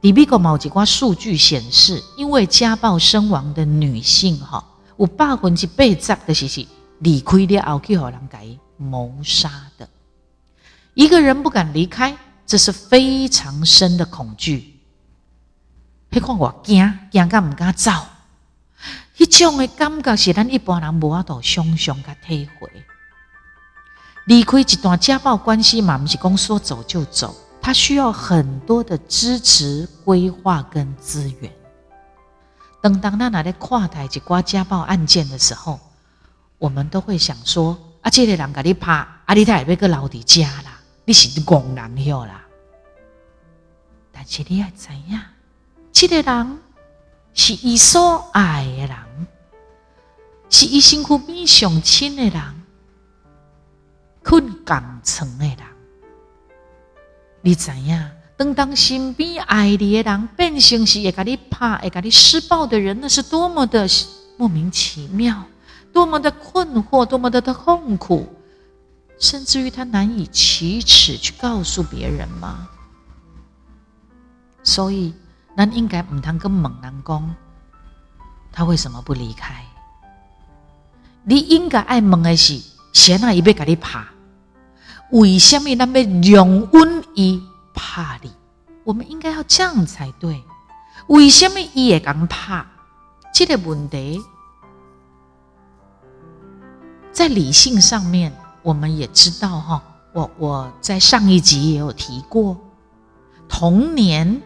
[0.00, 4.64] 迪比狗某几挂数据显示，因为家暴身亡的女性，哈，
[4.98, 6.64] 有百分之八十的是是
[7.00, 9.88] 离开了后去和人给谋杀的。
[10.94, 14.77] 一个人不敢离开，这是非常深的恐惧。
[16.10, 17.90] 别看我惊，惊敢唔敢走。
[19.16, 22.70] 迄种的感觉是咱一般人无法度想象甲体会。
[24.26, 31.52] 离开一段家暴关系嘛，不是讲说走就走，他需要很多的支持、规划跟资源。
[32.80, 35.80] 等当那拿来跨台一挂家暴案件的时候，
[36.58, 42.44] 我们都会想说：啊，这个人甲你拍，啊，你太要个留伫家啦，你是工人了啦。
[44.12, 45.20] 但是你要知影，
[46.00, 46.58] 这个人
[47.34, 48.96] 是伊所爱的人。
[50.48, 52.40] 是伊身躯边上亲的人，
[54.22, 55.58] 困共床的人，
[57.42, 58.10] 你知影？
[58.36, 63.84] 当当身边爱你的人变成是会甲你拍、会甲你施暴的人，那是多么的
[64.36, 65.44] 莫名其妙，
[65.92, 68.24] 多么的困惑，多么的痛苦，
[69.18, 72.68] 甚至于他难以启齿去告诉别人吗？
[74.62, 75.12] 所以，
[75.58, 77.34] 咱应该唔通跟猛男讲，
[78.52, 79.64] 他为什么不离开？
[81.24, 84.06] 你应该爱问的是，谁那伊要甲你怕？
[85.10, 87.42] 为什么咱要容忍伊
[87.74, 88.30] 拍你？
[88.84, 90.40] 我们应该要这样才对。
[91.08, 92.64] 为什么伊会讲拍？
[93.34, 94.22] 这个问题，
[97.10, 99.82] 在理性上面，我们也知道哈。
[100.12, 102.56] 我我在上一集也有提过，
[103.48, 104.40] 童年。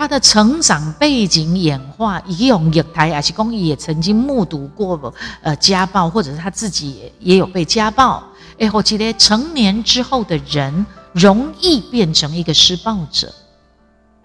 [0.00, 8.24] 他的成长背景演化，以用虐待，还是公也曾经目睹过呃家暴，或者是他自己也有被家暴。
[8.58, 13.30] 哎，我记得成年之后的人容易变成一个施暴者，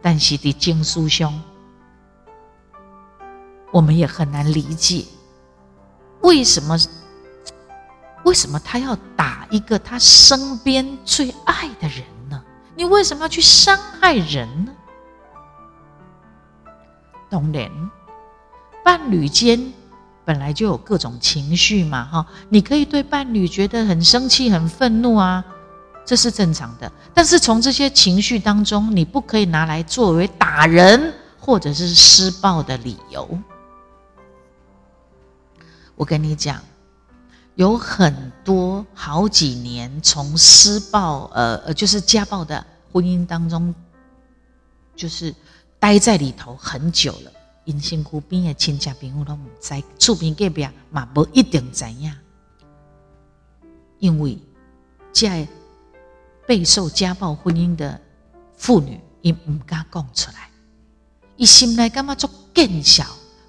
[0.02, 1.42] 但是的经书兄，
[3.70, 5.04] 我们也很难理解，
[6.22, 6.80] 为什么
[8.24, 12.42] 为什么他要打一个他身边最爱的人呢？
[12.78, 14.72] 你为什么要去伤害人呢？
[17.30, 17.70] 当然，
[18.84, 19.74] 伴侣间
[20.24, 25.44] 本来就有各种情绪嘛，哈，你可以对伴侣觉得很生气、很愤怒啊，
[26.06, 26.92] 这是正常的。
[27.14, 33.28] 但是从这些情绪当中，你不可以拿来作为打人或者是施暴的理由。
[35.96, 36.62] 我跟你讲，
[37.56, 43.74] 有很多好几年从施暴，呃呃，就是家暴的婚姻当中，
[44.96, 45.34] 就是。
[45.80, 47.32] 待在里头很久了，
[47.66, 52.12] 因身躯边的亲戚朋友都唔知，厝边隔壁嘛无一定知影，
[54.00, 54.38] 因为
[55.14, 55.48] 在
[56.48, 58.00] 备受家暴婚姻的
[58.56, 60.50] 妇女，伊唔敢讲出来，
[61.38, 63.06] 伊心内感觉做更小，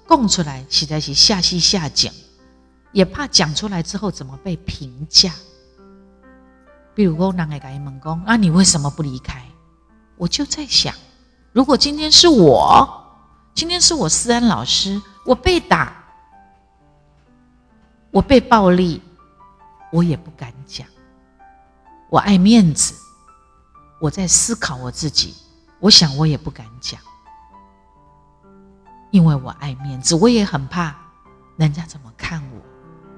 [0.07, 2.11] 讲出来实在是下戏下井，
[2.91, 5.33] 也怕讲出来之后怎么被评价。
[6.93, 9.43] 比如讲，人会甲伊问讲，啊，你为什么不离开？
[10.17, 10.93] 我就在想。
[11.57, 12.87] 如果今天是我，
[13.55, 15.91] 今天是我思安老师，我被打，
[18.11, 19.01] 我被暴力，
[19.91, 20.85] 我也不敢讲，
[22.11, 22.93] 我爱面子，
[23.99, 25.33] 我在思考我自己。
[25.79, 27.01] 我想我也不敢讲，
[29.09, 30.95] 因为我爱面子，我也很怕
[31.55, 32.61] 人家怎么看我。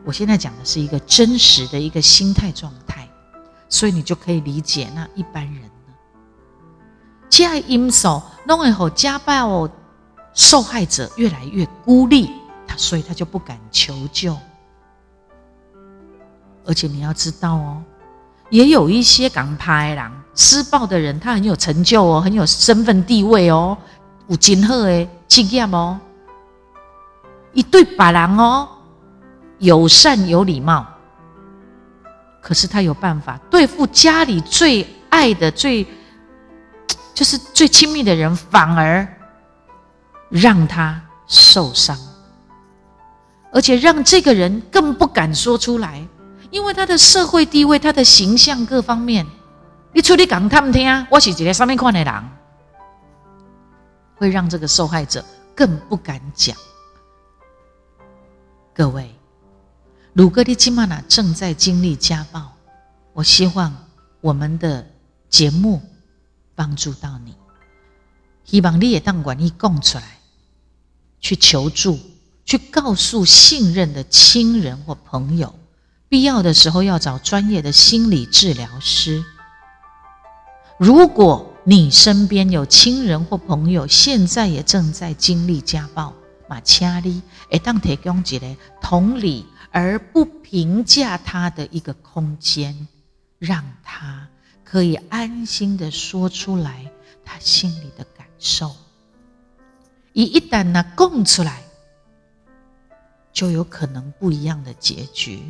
[0.05, 3.05] 我现在讲的是一个真实的一个心态状态，
[3.67, 5.69] 所以你就可以理解那一般人。
[7.29, 9.69] 这样因素弄以后，家暴
[10.33, 12.29] 受害者越来越孤立，
[12.67, 14.35] 他所以他就不敢求救。
[16.65, 17.83] 而且你要知道哦。
[18.49, 23.77] 也有一些港拍郎施暴的人，他很有成就哦，很有身份地位哦，
[24.27, 25.99] 有金好的经验哦，
[27.53, 28.67] 一对把郎哦，
[29.59, 30.83] 友善有礼貌，
[32.41, 35.85] 可是他有办法对付家里最爱的、最
[37.13, 39.07] 就是最亲密的人，反而
[40.29, 41.97] 让他受伤，
[43.51, 46.05] 而且让这个人更不敢说出来。
[46.51, 49.23] 因为他的社会地位、他的形象各方面，
[49.93, 52.23] 你出去讲他们听啊，我是一个上面看的人，
[54.15, 55.23] 会让这个受害者
[55.55, 56.55] 更不敢讲。
[58.73, 59.13] 各位，
[60.13, 62.41] 鲁格的金玛娜正在经历家暴，
[63.13, 63.71] 我希望
[64.21, 64.83] 我们的
[65.29, 65.79] 节目
[66.59, 67.33] 帮助到你，
[68.43, 70.19] 希望你也当管你供出来，
[71.21, 71.97] 去求助，
[72.43, 75.57] 去告诉信任的亲人或朋友。
[76.09, 79.23] 必要的时候要找专业的心理治疗师。
[80.77, 86.13] 如果你身边有亲人或朋友现在也正在经历家暴，
[86.49, 92.85] 马恰里会当提供一个同理而不评价他的一个空间，
[93.37, 94.27] 让他
[94.69, 96.91] 可以安心的说出来
[97.25, 98.75] 他心里的感受。
[100.13, 101.63] 一一旦呢供出来，
[103.33, 105.41] 就有可能不一样的结局。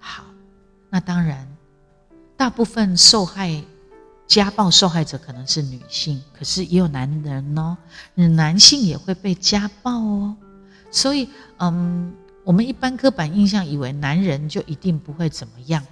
[0.00, 0.24] 好，
[0.90, 1.46] 那当然，
[2.36, 3.62] 大部分受害
[4.26, 7.76] 家暴受害者可能是女性，可是也有男人哦，
[8.14, 10.36] 男性也会被家暴哦。
[10.90, 12.12] 所以，嗯，
[12.42, 15.84] 我们一般刻板印象以为男人就一定不会怎么样，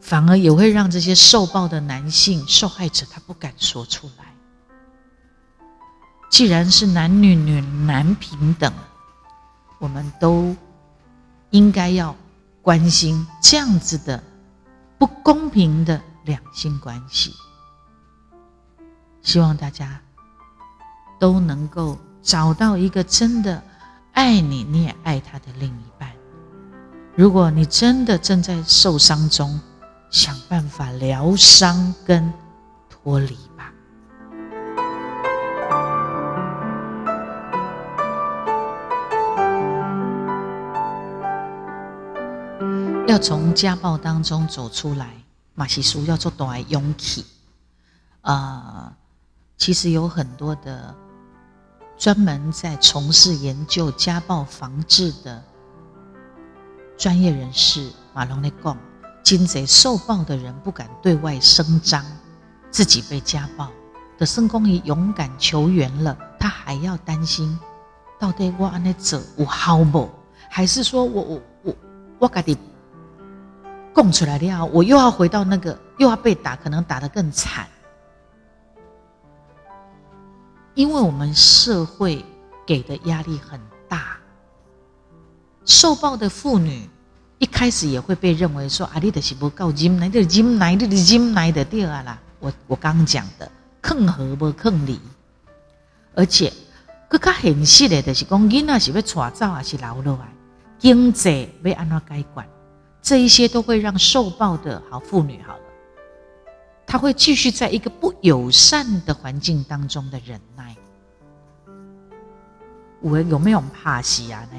[0.00, 4.24] 反而也会让这些受暴的男性受害者他不敢说出来。
[6.30, 8.72] 既然是男女女男平等，
[9.78, 10.56] 我们都。
[11.52, 12.14] 应该要
[12.62, 14.22] 关心这样子的
[14.98, 17.34] 不公平的两性关系，
[19.20, 20.00] 希望大家
[21.18, 23.60] 都能够找到一个真的
[24.12, 26.08] 爱你，你也爱他的另一半。
[27.16, 29.60] 如果你真的正在受伤中，
[30.10, 32.32] 想办法疗伤跟
[32.88, 33.72] 脱离吧。
[43.06, 45.14] 要从家暴当中走出来，
[45.54, 47.24] 马西书要做大勇气。
[48.22, 48.92] 啊，
[49.56, 50.94] 其实有很多的
[51.96, 55.42] 专门在从事研究家暴防治的
[56.98, 58.76] 专业人士，马龙的讲，
[59.22, 62.04] 金贼受暴的人不敢对外声张
[62.70, 63.68] 自己被家暴，
[64.18, 67.58] 的圣公也勇敢求援了，他还要担心，
[68.18, 70.10] 到底我安尼做有好不？
[70.48, 71.76] 还是说我我我
[72.20, 72.56] 我家己？
[73.92, 77.66] 供出来了，我又要回到那个，又要被打，可能打得更惨。
[80.74, 82.24] 因为我们社会
[82.64, 84.16] 给的压力很大，
[85.64, 86.88] 受暴的妇女
[87.40, 93.50] 一开始也会被认为说：“啊，你的是不够金，来的金来的金来的掉啊啦！”我我刚讲的，
[93.80, 95.00] 坑和不坑里，
[96.14, 96.52] 而且
[97.08, 100.28] 更加现实的，就是讲囡仔是要带走还是留落来，
[100.78, 102.46] 经济要安怎改管？
[103.00, 105.62] 这一些都会让受暴的好妇女好了，
[106.86, 110.76] 她会继续在一个不友善的环境当中的忍耐。
[113.00, 114.46] 我有没有怕死啊？
[114.52, 114.58] 呢？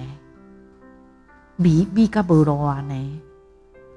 [1.62, 2.82] 米米加不罗啊？
[2.82, 3.22] 呢？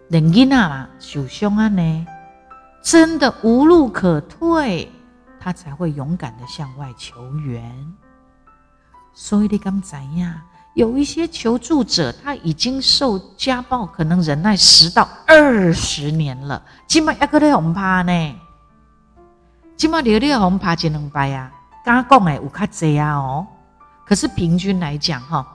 [0.08, 1.68] 人囡啊受伤啊？
[1.68, 2.06] 呢？
[2.82, 4.90] 真的无路可退，
[5.40, 7.94] 他才会勇敢的向外求援。
[9.14, 10.34] 所以你敢怎样？
[10.74, 16.62] 有一些求助者，他已经受家暴，可能忍耐十到二十年了。
[16.86, 18.36] 今麦一个咧红怕呢，
[19.76, 21.50] 今麦你咧红怕几两百啊？
[21.84, 23.46] 刚讲诶有较济啊哦。
[24.04, 25.46] 可是平均来讲哈，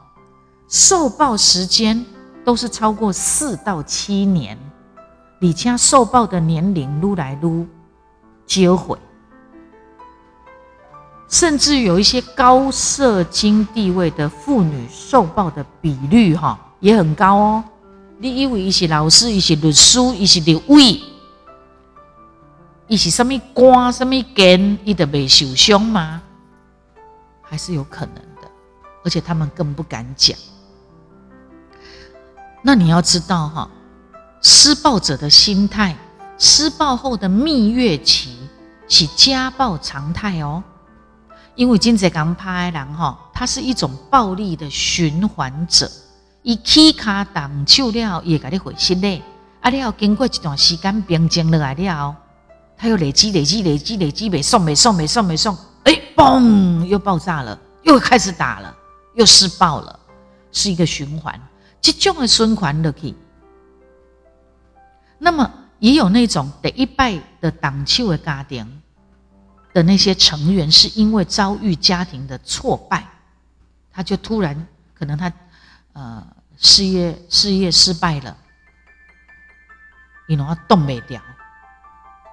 [0.69, 2.05] 受暴时间
[2.45, 4.55] 都是超过四到七年，
[5.39, 7.65] 你家受暴的年龄撸来撸，
[8.45, 8.95] 接回。
[11.27, 17.63] 甚至有一些高社经地位的妇女受暴的比率，哈，也很高哦。
[18.19, 21.01] 你以为伊是老师，伊是律师，伊是立委，
[22.87, 26.21] 伊是什么官、什么官，伊就未受伤吗？
[27.41, 28.47] 还是有可能的，
[29.03, 30.37] 而且他们更不敢讲。
[32.61, 33.69] 那你要知道哈，
[34.41, 35.95] 施暴者的心态，
[36.37, 38.37] 施暴后的蜜月期
[38.87, 40.61] 是家暴常态哦。
[41.55, 45.89] 因为金在刚拍人哈，他是一种暴力的循环者。
[46.41, 49.21] 伊起卡挡手了，也给你回心嘞。
[49.61, 52.15] 啊，你要经过一段时间平静落来了，
[52.77, 58.73] 他又累积、累积、累积、累积，没送、没送、没送、没送，哎，嘣，又爆炸了，又开始打了，
[59.15, 59.99] 又施暴了，
[60.53, 61.37] 是一个循环。
[61.81, 63.13] 这种的循环落去，
[65.17, 68.81] 那么也有那种第一拜的挡手的家庭
[69.73, 73.07] 的那些成员，是因为遭遇家庭的挫败，
[73.91, 75.31] 他就突然可能他。
[75.91, 76.25] 呃，
[76.55, 78.37] 事业事业失败了，
[80.29, 81.19] 你能动没掉，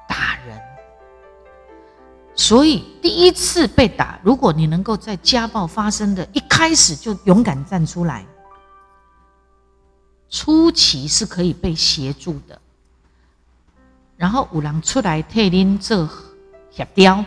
[0.06, 0.60] 打人。
[2.36, 8.24] 所以第一次被打，如果你能够在家暴发生的一开始就勇敢站出来，
[10.28, 12.60] 初期是可以被协助的。
[14.16, 16.08] 然后五郎出来替您这
[16.70, 17.24] 协调，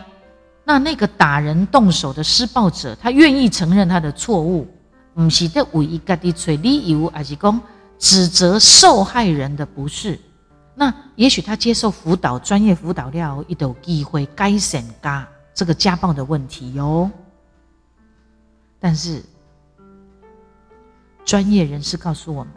[0.64, 4.66] 那那个打人动手的施暴者，他愿意承认他的错误。
[5.12, 7.60] 不是在为一家的找理由，而是讲
[7.98, 10.18] 指责受害人的不是？
[10.74, 17.10] 那也许他接受辅导，专业辅导了，一斗机会改善家这个家暴的问题哟。
[18.78, 19.22] 但是
[21.24, 22.54] 专业人士告诉我们，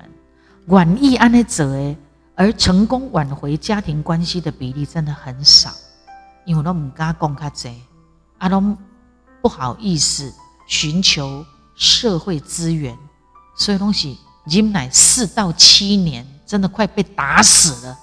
[0.68, 1.98] 愿意安内者诶，
[2.36, 5.72] 而成功挽回家庭关系的比例真的很少，
[6.46, 7.82] 因为都唔敢讲卡济，
[8.38, 8.62] 阿都
[9.42, 10.34] 不好意思
[10.68, 11.46] 寻求。
[11.76, 12.96] 社会资源，
[13.56, 17.98] 所以东西忍耐四到七年，真的快被打死了，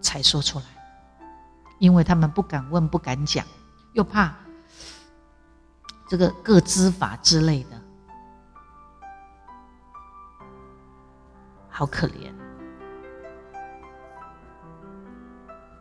[0.00, 0.64] 才说出来，
[1.78, 3.46] 因为他们不敢问、不敢讲，
[3.92, 4.34] 又怕
[6.08, 7.80] 这个各资法之类的，
[11.72, 12.32] 好可怜。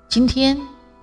[0.09, 0.57] 今天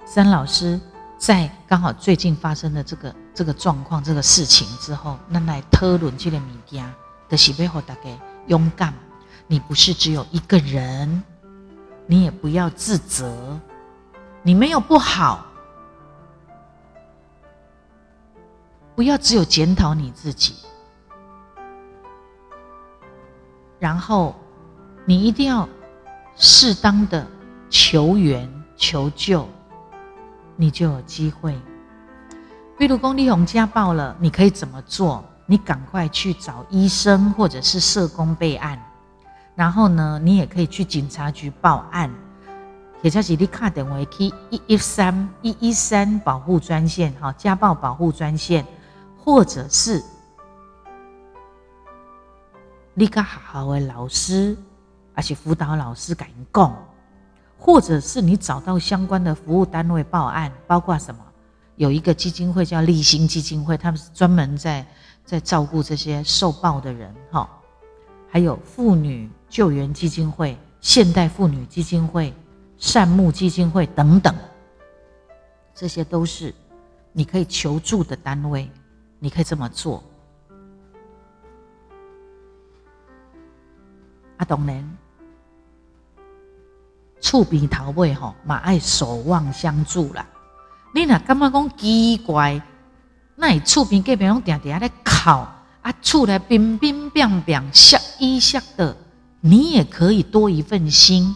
[0.05, 0.81] 三老师。
[1.21, 6.89] 在刚好最近发生的这个这个状况、这个事情之后，那来讨论这个物件
[7.29, 8.17] 的是背后大概
[8.47, 8.95] 勇敢。
[9.49, 11.21] 你不是只有一个人，
[12.07, 13.59] 你也不要自责，
[14.45, 15.45] 你没有不好，
[18.95, 20.55] 不要只有检讨你自己，
[23.81, 24.37] 然后
[25.09, 25.67] 你一定要
[26.37, 27.27] 适当的
[27.71, 28.47] 求援
[28.77, 29.49] 求救。
[30.55, 31.59] 你就有机会。
[32.77, 35.25] 比如公立红家暴了，你可以怎么做？
[35.47, 38.79] 你赶快去找医生或者是社工备案。
[39.55, 42.13] 然后呢，你也可以去警察局报案。
[43.01, 48.63] 也就是你卡电话去一一三一一三保护专线，哈，家暴保护专线，
[49.17, 50.05] 或者是
[52.93, 54.55] 你跟好好的老师，
[55.19, 56.73] 而且辅导老师敢讲。
[57.61, 61.21] 或者是你找到相关的服务单位报案，包括什么？
[61.75, 64.87] 有一个基金会叫立新基金会，他们是专门在
[65.25, 67.51] 在照顾这些受暴的人，哈。
[68.31, 72.33] 还有妇女救援基金会、现代妇女基金会、
[72.77, 74.33] 善牧基金会等等，
[75.75, 76.55] 这些都是
[77.13, 78.71] 你可以求助的单位，
[79.19, 80.01] 你可以这么做。
[84.37, 84.89] 阿东人。
[87.21, 90.27] 厝边头尾吼，嘛爱守望相助啦。
[90.95, 92.61] 你若感觉讲奇怪，
[93.37, 95.31] 那你厝边隔壁拢定定咧哭，
[95.83, 98.97] 啊，厝内冰冰冰冰，吓一吓的，
[99.41, 101.35] 你也可以多一份心。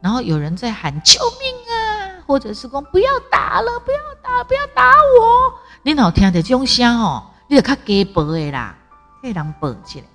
[0.00, 5.54] 然后有人在喊救命啊，或者是讲不要打了，不要打，不要打我。
[5.82, 8.76] 你老听着这种声哦，你就较加薄的啦，
[9.22, 10.06] 可以人报起来，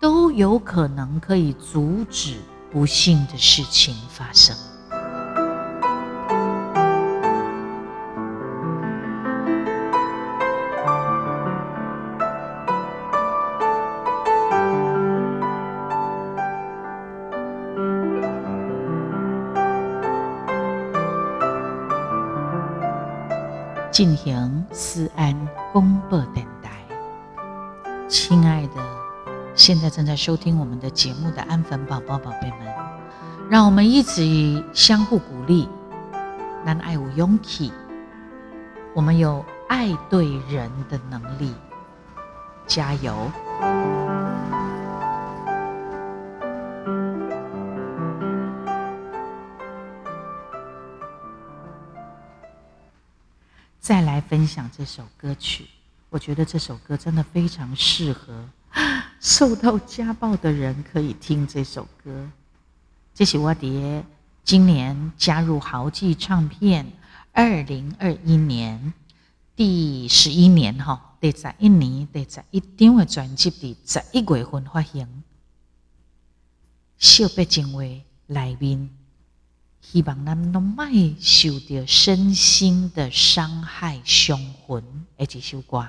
[0.00, 2.38] 都有可能可以阻止。
[2.70, 4.56] 不幸的事情发生。
[23.90, 25.47] 进行思安
[29.68, 32.60] 现在正在收听我们的节目的安粉宝宝、宝贝们，
[33.50, 35.68] 让我们一直相互鼓励，
[36.64, 37.70] 让爱无勇气。
[38.94, 41.54] 我们有爱对人的能力，
[42.66, 43.30] 加油！
[53.78, 55.66] 再来分享这首歌曲，
[56.08, 58.32] 我觉得这首歌真的非常适合。
[59.20, 62.28] 受到家暴的人可以听这首歌。
[63.14, 64.04] 这是我爹
[64.44, 66.86] 今年加入豪记唱片，
[67.32, 68.92] 二零二一年
[69.56, 75.04] 第十一年哈，第十一年第十一张的专辑伫十一月份发行，
[76.98, 77.80] 《小白情话》
[78.26, 78.88] 内面。
[79.80, 84.84] 希望咱拢卖受到身心的伤害、伤痕，
[85.16, 85.86] 的一首歌，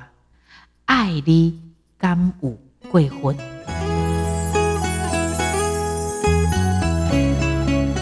[0.85, 1.59] 爱你
[1.97, 2.57] 敢有
[2.87, 3.35] 鬼魂？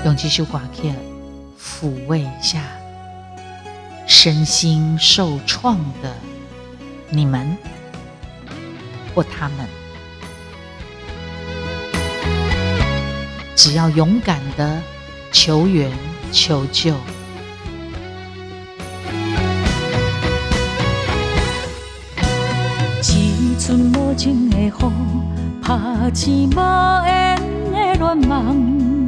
[0.05, 0.93] 用这首歌曲
[1.59, 2.61] 抚慰一下
[4.05, 6.15] 身心受创的
[7.09, 7.57] 你们
[9.15, 9.67] 或他们，
[13.55, 14.81] 只要勇敢的。
[15.33, 15.91] 求援
[16.31, 16.95] 求救，
[24.07, 24.89] 无情的风，
[25.61, 25.75] 拍
[26.13, 26.59] 醒无
[27.05, 27.35] 缘
[27.73, 29.05] 的乱梦，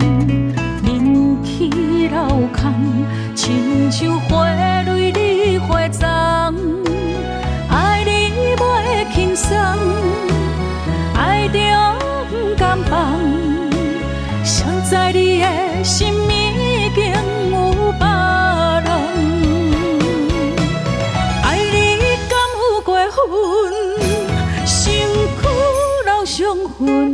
[0.83, 2.73] 人去楼空，
[3.33, 4.45] 亲像花
[4.83, 6.05] 蕊里花丛，
[7.69, 9.57] 爱你袂轻松，
[11.15, 11.59] 爱着
[12.29, 13.17] 不甘放，
[14.43, 15.47] 谁知你的。
[15.81, 17.05] 心已经
[17.53, 18.05] 有别
[26.79, 27.11] 伤痕，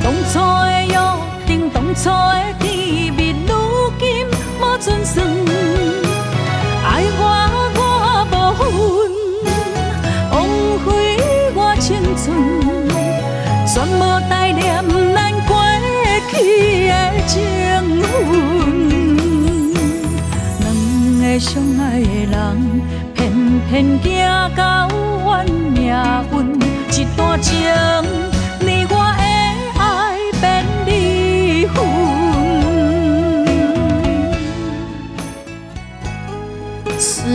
[0.00, 0.94] 当初的约
[1.44, 2.10] 定，当初的
[2.60, 2.64] 甜
[3.16, 3.50] 蜜，如
[3.98, 4.02] 今
[4.60, 5.26] 无准算。
[6.86, 7.20] 爱我
[7.74, 7.80] 我
[8.30, 8.62] 无份，
[10.30, 10.32] 枉
[10.84, 10.86] 费
[11.56, 11.84] 我青
[12.14, 12.24] 春，
[13.66, 14.00] 全无
[14.30, 14.62] 带念
[15.12, 15.50] 咱过
[16.30, 16.32] 去
[16.86, 16.92] 的
[17.26, 17.32] 情。
[20.60, 20.64] 两
[21.18, 21.50] 个相
[21.80, 22.34] 爱的人，
[23.14, 23.18] 偏
[23.68, 24.06] 偏走
[24.54, 24.62] 到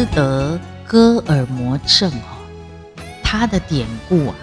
[0.10, 2.36] 斯德哥尔摩症哦，
[3.24, 4.36] 它的典故啊，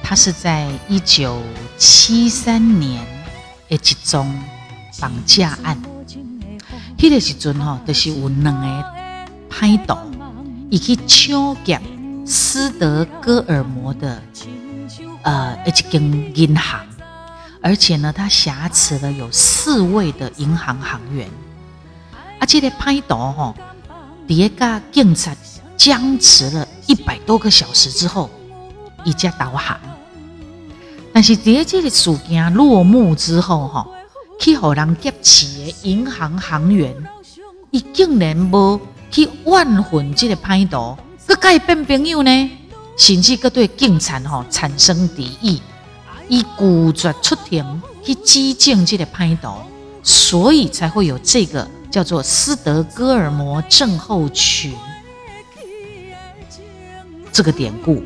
[0.00, 1.42] 它是在一九
[1.76, 3.04] 七三年
[3.68, 4.32] 的一宗。
[5.00, 5.80] 绑架案，
[6.98, 8.66] 迄个时阵吼，就是有两个
[9.48, 9.96] 歹徒，
[10.70, 11.80] 伊去抢劫
[12.26, 14.20] 斯德哥尔摩的
[15.22, 16.02] 呃一间
[16.36, 16.84] 银行，
[17.62, 21.28] 而且呢，他挟持了有四位的银行行员。
[22.40, 23.54] 啊，这个歹徒吼，
[24.28, 25.34] 迭个警察
[25.76, 28.28] 僵持了一百多个小时之后，
[29.04, 29.80] 一家导航。
[31.12, 33.94] 但是迭这个事件落幕之后，吼。
[34.40, 36.94] 去互人劫持的银行行员，
[37.72, 42.50] 伊竟然无去怨恨这个歹徒，佮佮伊变朋友呢？
[42.96, 45.60] 甚至佮对警察吼产生敌意，
[46.28, 49.48] 伊拒绝出庭去指证这个歹徒，
[50.04, 54.74] 所以才会有这个叫做斯德哥尔摩症候群
[57.32, 58.02] 这个典故。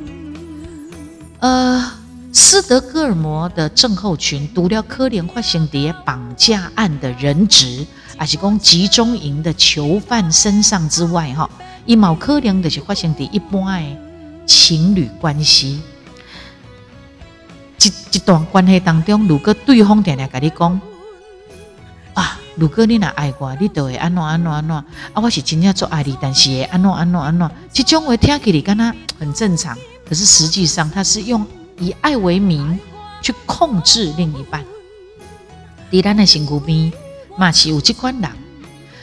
[1.41, 1.93] 呃。
[2.35, 11.51] 斯德哥尔摩的症候群，除了可能发生在绑架案的人质，还是讲集中营的囚犯身上之外，哈，
[11.85, 13.99] 伊冇可能就是发生在一般的
[14.47, 15.83] 情侣关系。
[17.83, 20.80] 一一段关系当中，如果对方定定跟你讲，
[22.63, 24.85] 如果你若爱我，你就会安怎安怎安怎，啊，
[25.15, 29.77] 我是真正做爱你，但是安怎安怎安怎，这种话听起来敢若 很正常，
[30.09, 31.45] 可是实际上他是用。
[31.79, 32.79] 以爱为名
[33.21, 34.65] 去控制另一半，
[35.91, 36.93] 迪兰的辛苦边，
[37.37, 38.31] 马奇有这款人，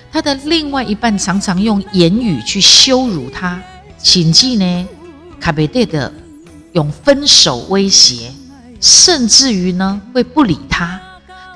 [0.10, 3.60] 他的另外一半常常用言语去羞辱他，
[4.02, 4.88] 甚至呢，
[5.42, 6.14] 卡贝蒂的
[6.72, 8.32] 用分手威胁，
[8.80, 11.02] 甚至于呢会不理他。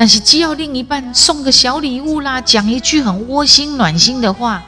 [0.04, 4.62] 但是只要另一半送个小礼物啦，讲一句很窝心暖心的话，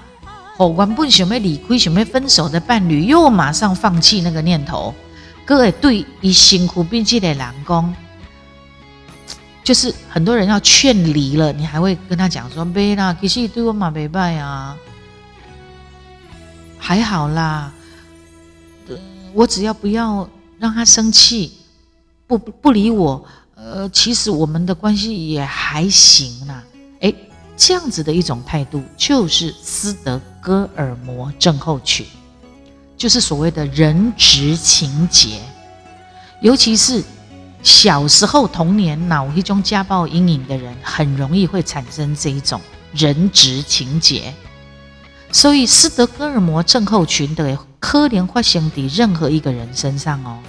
[0.55, 4.95] 后原本想要离开、想要分手的伴侣，又马上放弃那个念头。
[5.43, 7.93] 各位对于辛苦并且的人讲，
[9.61, 14.77] 就是很多人要劝离了，你还会跟他讲说：“没啦，其实对我嘛没拜啊，
[16.79, 17.73] 还好啦，
[19.33, 20.29] 我只要不要
[20.59, 21.51] 让他生气，
[22.25, 23.25] 不不理我，
[23.65, 26.63] 呃，其实我们的关系也还行啦。”
[27.01, 27.11] 哎，
[27.57, 32.05] 这样子的一种态度，就是斯德哥尔摩症候群。
[32.95, 35.41] 就是所谓的人质情节，
[36.41, 37.03] 尤其是
[37.61, 42.61] 小时候童年脑一中家暴阴影的人，很容易会产生这一种
[42.93, 44.33] 人质情节。
[45.31, 50.39] 所以斯德哥尔摩症候群的可能发生在任何一个人身上哦。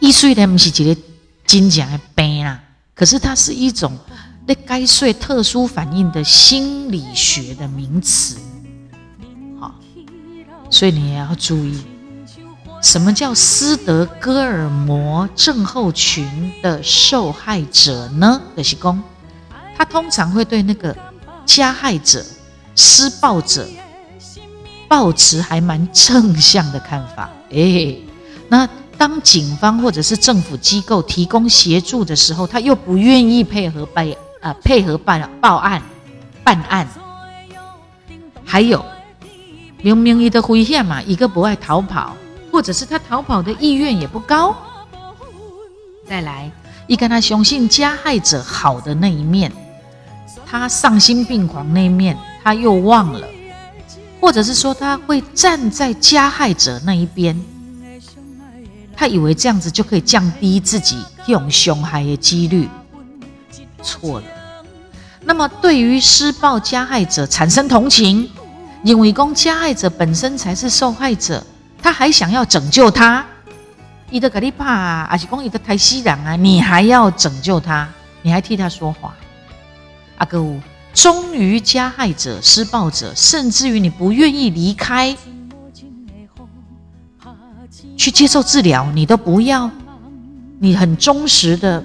[0.00, 1.00] 易碎的不是一个
[1.48, 2.60] 真正的病啦，
[2.94, 3.98] 可是它是一种
[4.46, 8.36] 那该睡特殊反应的心理学的名词。
[9.58, 9.74] 好，
[10.70, 11.82] 所以你也要注意，
[12.82, 18.40] 什么叫斯德哥尔摩症候群的受害者呢？
[18.56, 19.02] 就是公，
[19.76, 20.96] 他通常会对那个
[21.44, 22.24] 加害者。
[22.80, 23.66] 施暴者
[24.86, 27.96] 抱持还蛮正向的看法，哎，
[28.48, 28.68] 那
[28.98, 34.06] 当警方或者是政府机构提供协助的时候，他又不愿意配合办
[34.42, 35.80] 啊，配合办报案
[36.44, 36.86] 办案。
[38.44, 38.84] 还有，
[39.82, 42.16] 明明一个危险嘛，一个不爱逃跑，
[42.50, 44.54] 或者是他逃跑的意愿也不高。
[46.06, 46.50] 再来，
[46.86, 49.52] 一个他相信加害者好的那一面，
[50.44, 52.18] 他丧心病狂那一面。
[52.42, 53.28] 他又忘了，
[54.20, 57.38] 或者是说他会站在加害者那一边，
[58.98, 62.68] 他以为这样子就可以降低自己用凶害的几率，
[63.80, 64.26] 错了。
[65.22, 68.28] 那么对于施暴加害者产生同情，
[68.82, 71.46] 因为公加害者本身才是受害者，
[71.80, 73.24] 他还想要拯救他，
[74.10, 77.88] 伊的格利帕还是公伊的泰西人啊，你还要拯救他，
[78.22, 79.14] 你还替他说话，
[80.16, 80.44] 阿哥。
[80.94, 85.16] 忠于加害者、施暴者，甚至于你不愿意离开
[87.98, 89.70] 去接受治疗，你都不要。
[90.58, 91.84] 你很忠实的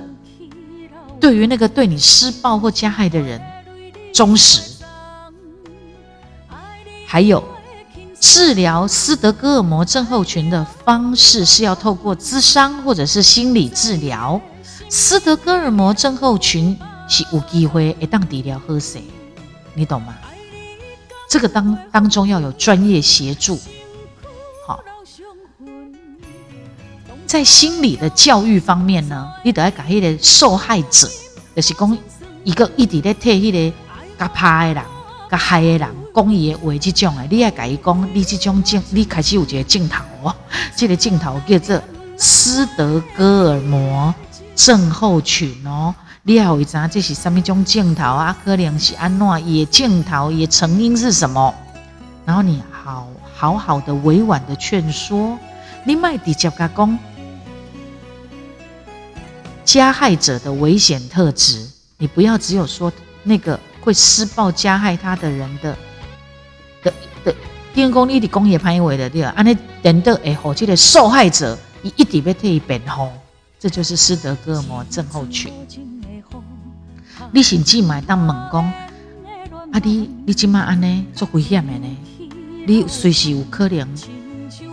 [1.20, 3.42] 对于那个对你施暴或加害的人
[4.14, 4.62] 忠实。
[7.06, 7.44] 还有
[8.20, 14.40] 治疗斯德哥尔摩症候群的方式是要透过咨商或者是心理治疗。
[14.90, 16.80] 斯德哥尔摩症候群。
[17.06, 19.04] 是有机会会当治疗喝水，
[19.74, 20.16] 你懂吗？
[21.30, 23.60] 这个当当中要有专业协助，
[27.34, 31.10] 在心理的教育方面呢，你得要改迄个受害者，
[31.56, 31.98] 就是讲
[32.44, 33.76] 一个一直在替迄个
[34.20, 34.84] 甲怕的人、
[35.32, 40.36] 甲害的人讲伊的话，这种的，你要改伊讲，你这种镜，你开始有一个镜头哦，
[40.76, 41.82] 这个镜头叫做
[42.18, 44.14] 斯德哥尔摩
[44.56, 45.96] 症候群哦。
[46.22, 48.38] 你也会知这是什么种镜头啊？
[48.46, 49.52] 可能是安怎？
[49.52, 51.52] 也镜头也成因是什么？
[52.26, 55.36] 然后你好好好的委婉的劝说，
[55.84, 57.00] 你卖直接甲讲
[59.64, 62.92] 加害者的危险特质，你不要只有说
[63.24, 65.76] 那个会施暴加害他的人的
[66.84, 66.94] 的
[67.24, 67.36] 的
[67.74, 69.34] 电工一的工业潘伟的对吧？
[69.36, 73.10] 安尼等的哎吼，这个受害者一一直被替辩护，
[73.60, 75.52] 这就是斯德哥尔摩症候群。
[77.32, 78.66] 你甚至买当问讲，
[79.72, 81.98] 啊你你即马安尼做危险的呢？
[82.68, 83.88] 你随时有可能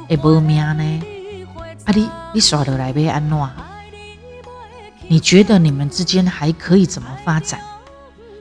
[0.09, 1.03] 会无命呢？
[1.85, 3.39] 啊你你刷落来要安怎？
[5.11, 7.59] 你觉得你们之间还可以怎么发展？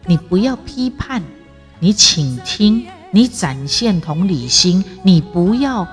[0.05, 1.19] 你不要批判，
[1.79, 5.87] 你倾听，你展现同理心，你不要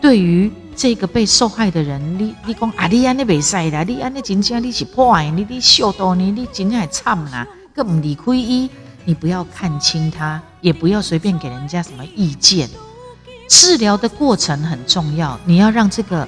[0.00, 7.46] 对于这个被受害的人，你你讲啊你安尼袂使啦，你安尼真正你是破坏，你你笑到你你真正会惨啦。
[7.74, 8.70] 更理亏一，
[9.04, 12.66] 你不要看清他，也不要随便给人家什么意见。
[13.46, 16.26] 治疗的过程很重要，你要让这个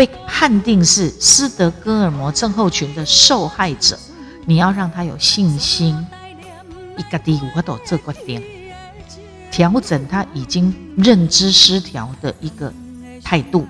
[0.00, 3.98] 被判定是斯德哥尔摩症候群的受害者，
[4.46, 5.94] 你要让他有信心。
[6.96, 8.42] 一个第五都这个点，
[9.50, 12.72] 调整他已经认知失调的一个
[13.22, 13.66] 态度，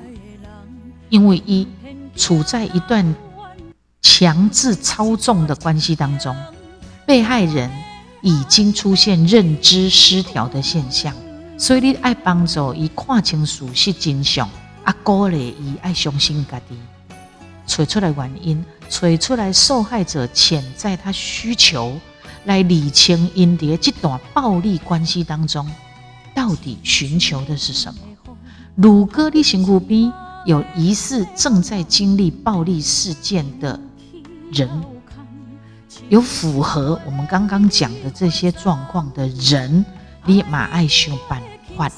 [1.08, 1.66] 因为一
[2.14, 3.12] 处在一段。
[4.02, 6.34] 强制操纵的关系当中，
[7.06, 7.70] 被害人
[8.22, 11.14] 已经出现认知失调的现象，
[11.58, 14.48] 所以你爱帮助一看清楚是真相，
[14.84, 16.76] 啊，鼓励伊爱相信家己，
[17.66, 22.00] 找出来原因，找出来受害者潜在他需求，
[22.44, 25.70] 来理清因蝶这段暴力关系当中
[26.34, 28.00] 到底寻求的是什么。
[28.74, 30.10] 如果你身边
[30.46, 33.78] 有疑似正在经历暴力事件的，
[34.52, 34.68] 人
[36.08, 39.84] 有符合我们刚刚讲的这些状况的人，
[40.24, 41.42] 立马爱想办
[41.76, 41.90] 法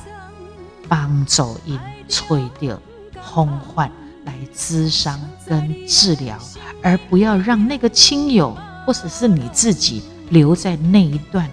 [0.88, 1.78] 帮助因
[2.12, 2.78] 吹掉、
[3.18, 3.90] 轰患
[4.26, 6.38] 来咨商跟治疗，
[6.82, 8.54] 而不要让那个亲友
[8.86, 11.48] 或者是你自己留在那一段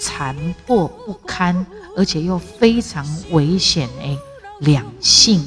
[0.00, 0.34] 残
[0.66, 1.64] 破不堪，
[1.96, 4.18] 而且又非常危险的
[4.58, 5.46] 两性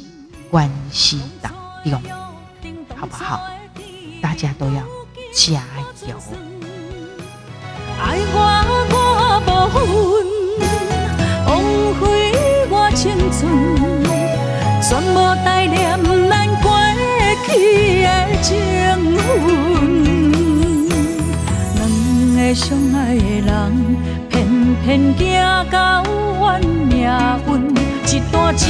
[0.49, 1.51] 关系当
[1.83, 2.01] 中，
[2.95, 3.41] 好不好？
[4.21, 4.81] 大家都要
[5.33, 5.61] 加
[6.07, 6.17] 油！
[7.99, 8.35] 爱我
[8.93, 9.03] 我
[9.45, 9.77] 无恨，
[11.47, 11.51] 枉
[11.99, 12.05] 费
[12.69, 14.26] 我青春。
[14.89, 16.71] 全无带念咱过
[17.45, 18.07] 去的
[18.41, 18.47] 情
[19.17, 19.27] 分。
[21.75, 21.77] 两
[22.37, 22.65] 个相
[22.95, 23.51] 爱的人，
[24.31, 24.33] 偏
[24.85, 25.21] 偏走
[25.69, 25.75] 到
[26.39, 27.49] 怨命运，
[28.07, 28.65] 一段情，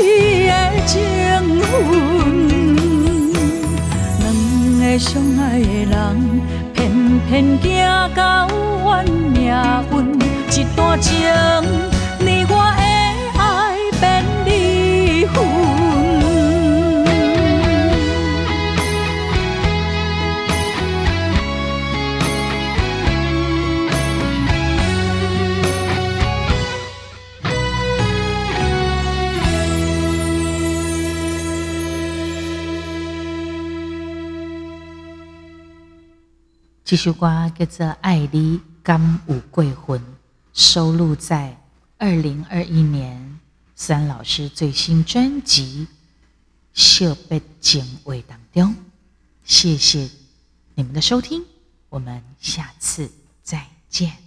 [0.00, 0.52] 你的
[0.86, 0.92] 情
[1.60, 1.84] 份。
[4.20, 4.24] 两
[4.78, 5.94] 个相爱的人，
[6.74, 6.80] 偏
[7.22, 7.64] 偏走
[8.14, 8.18] 到
[8.84, 8.84] 怨
[9.32, 9.36] 命
[9.90, 9.94] 运，
[10.50, 11.12] 一段情，
[36.94, 37.26] 这首歌
[37.58, 40.00] 叫做《爱你甘有鬼魂》，
[40.52, 41.60] 收录在
[41.98, 43.40] 二零二一年
[43.74, 45.88] 三老师最新专辑
[46.72, 48.76] 《惜别情味》当中。
[49.42, 50.08] 谢谢
[50.76, 51.44] 你们的收听，
[51.88, 53.10] 我们下次
[53.42, 54.23] 再见。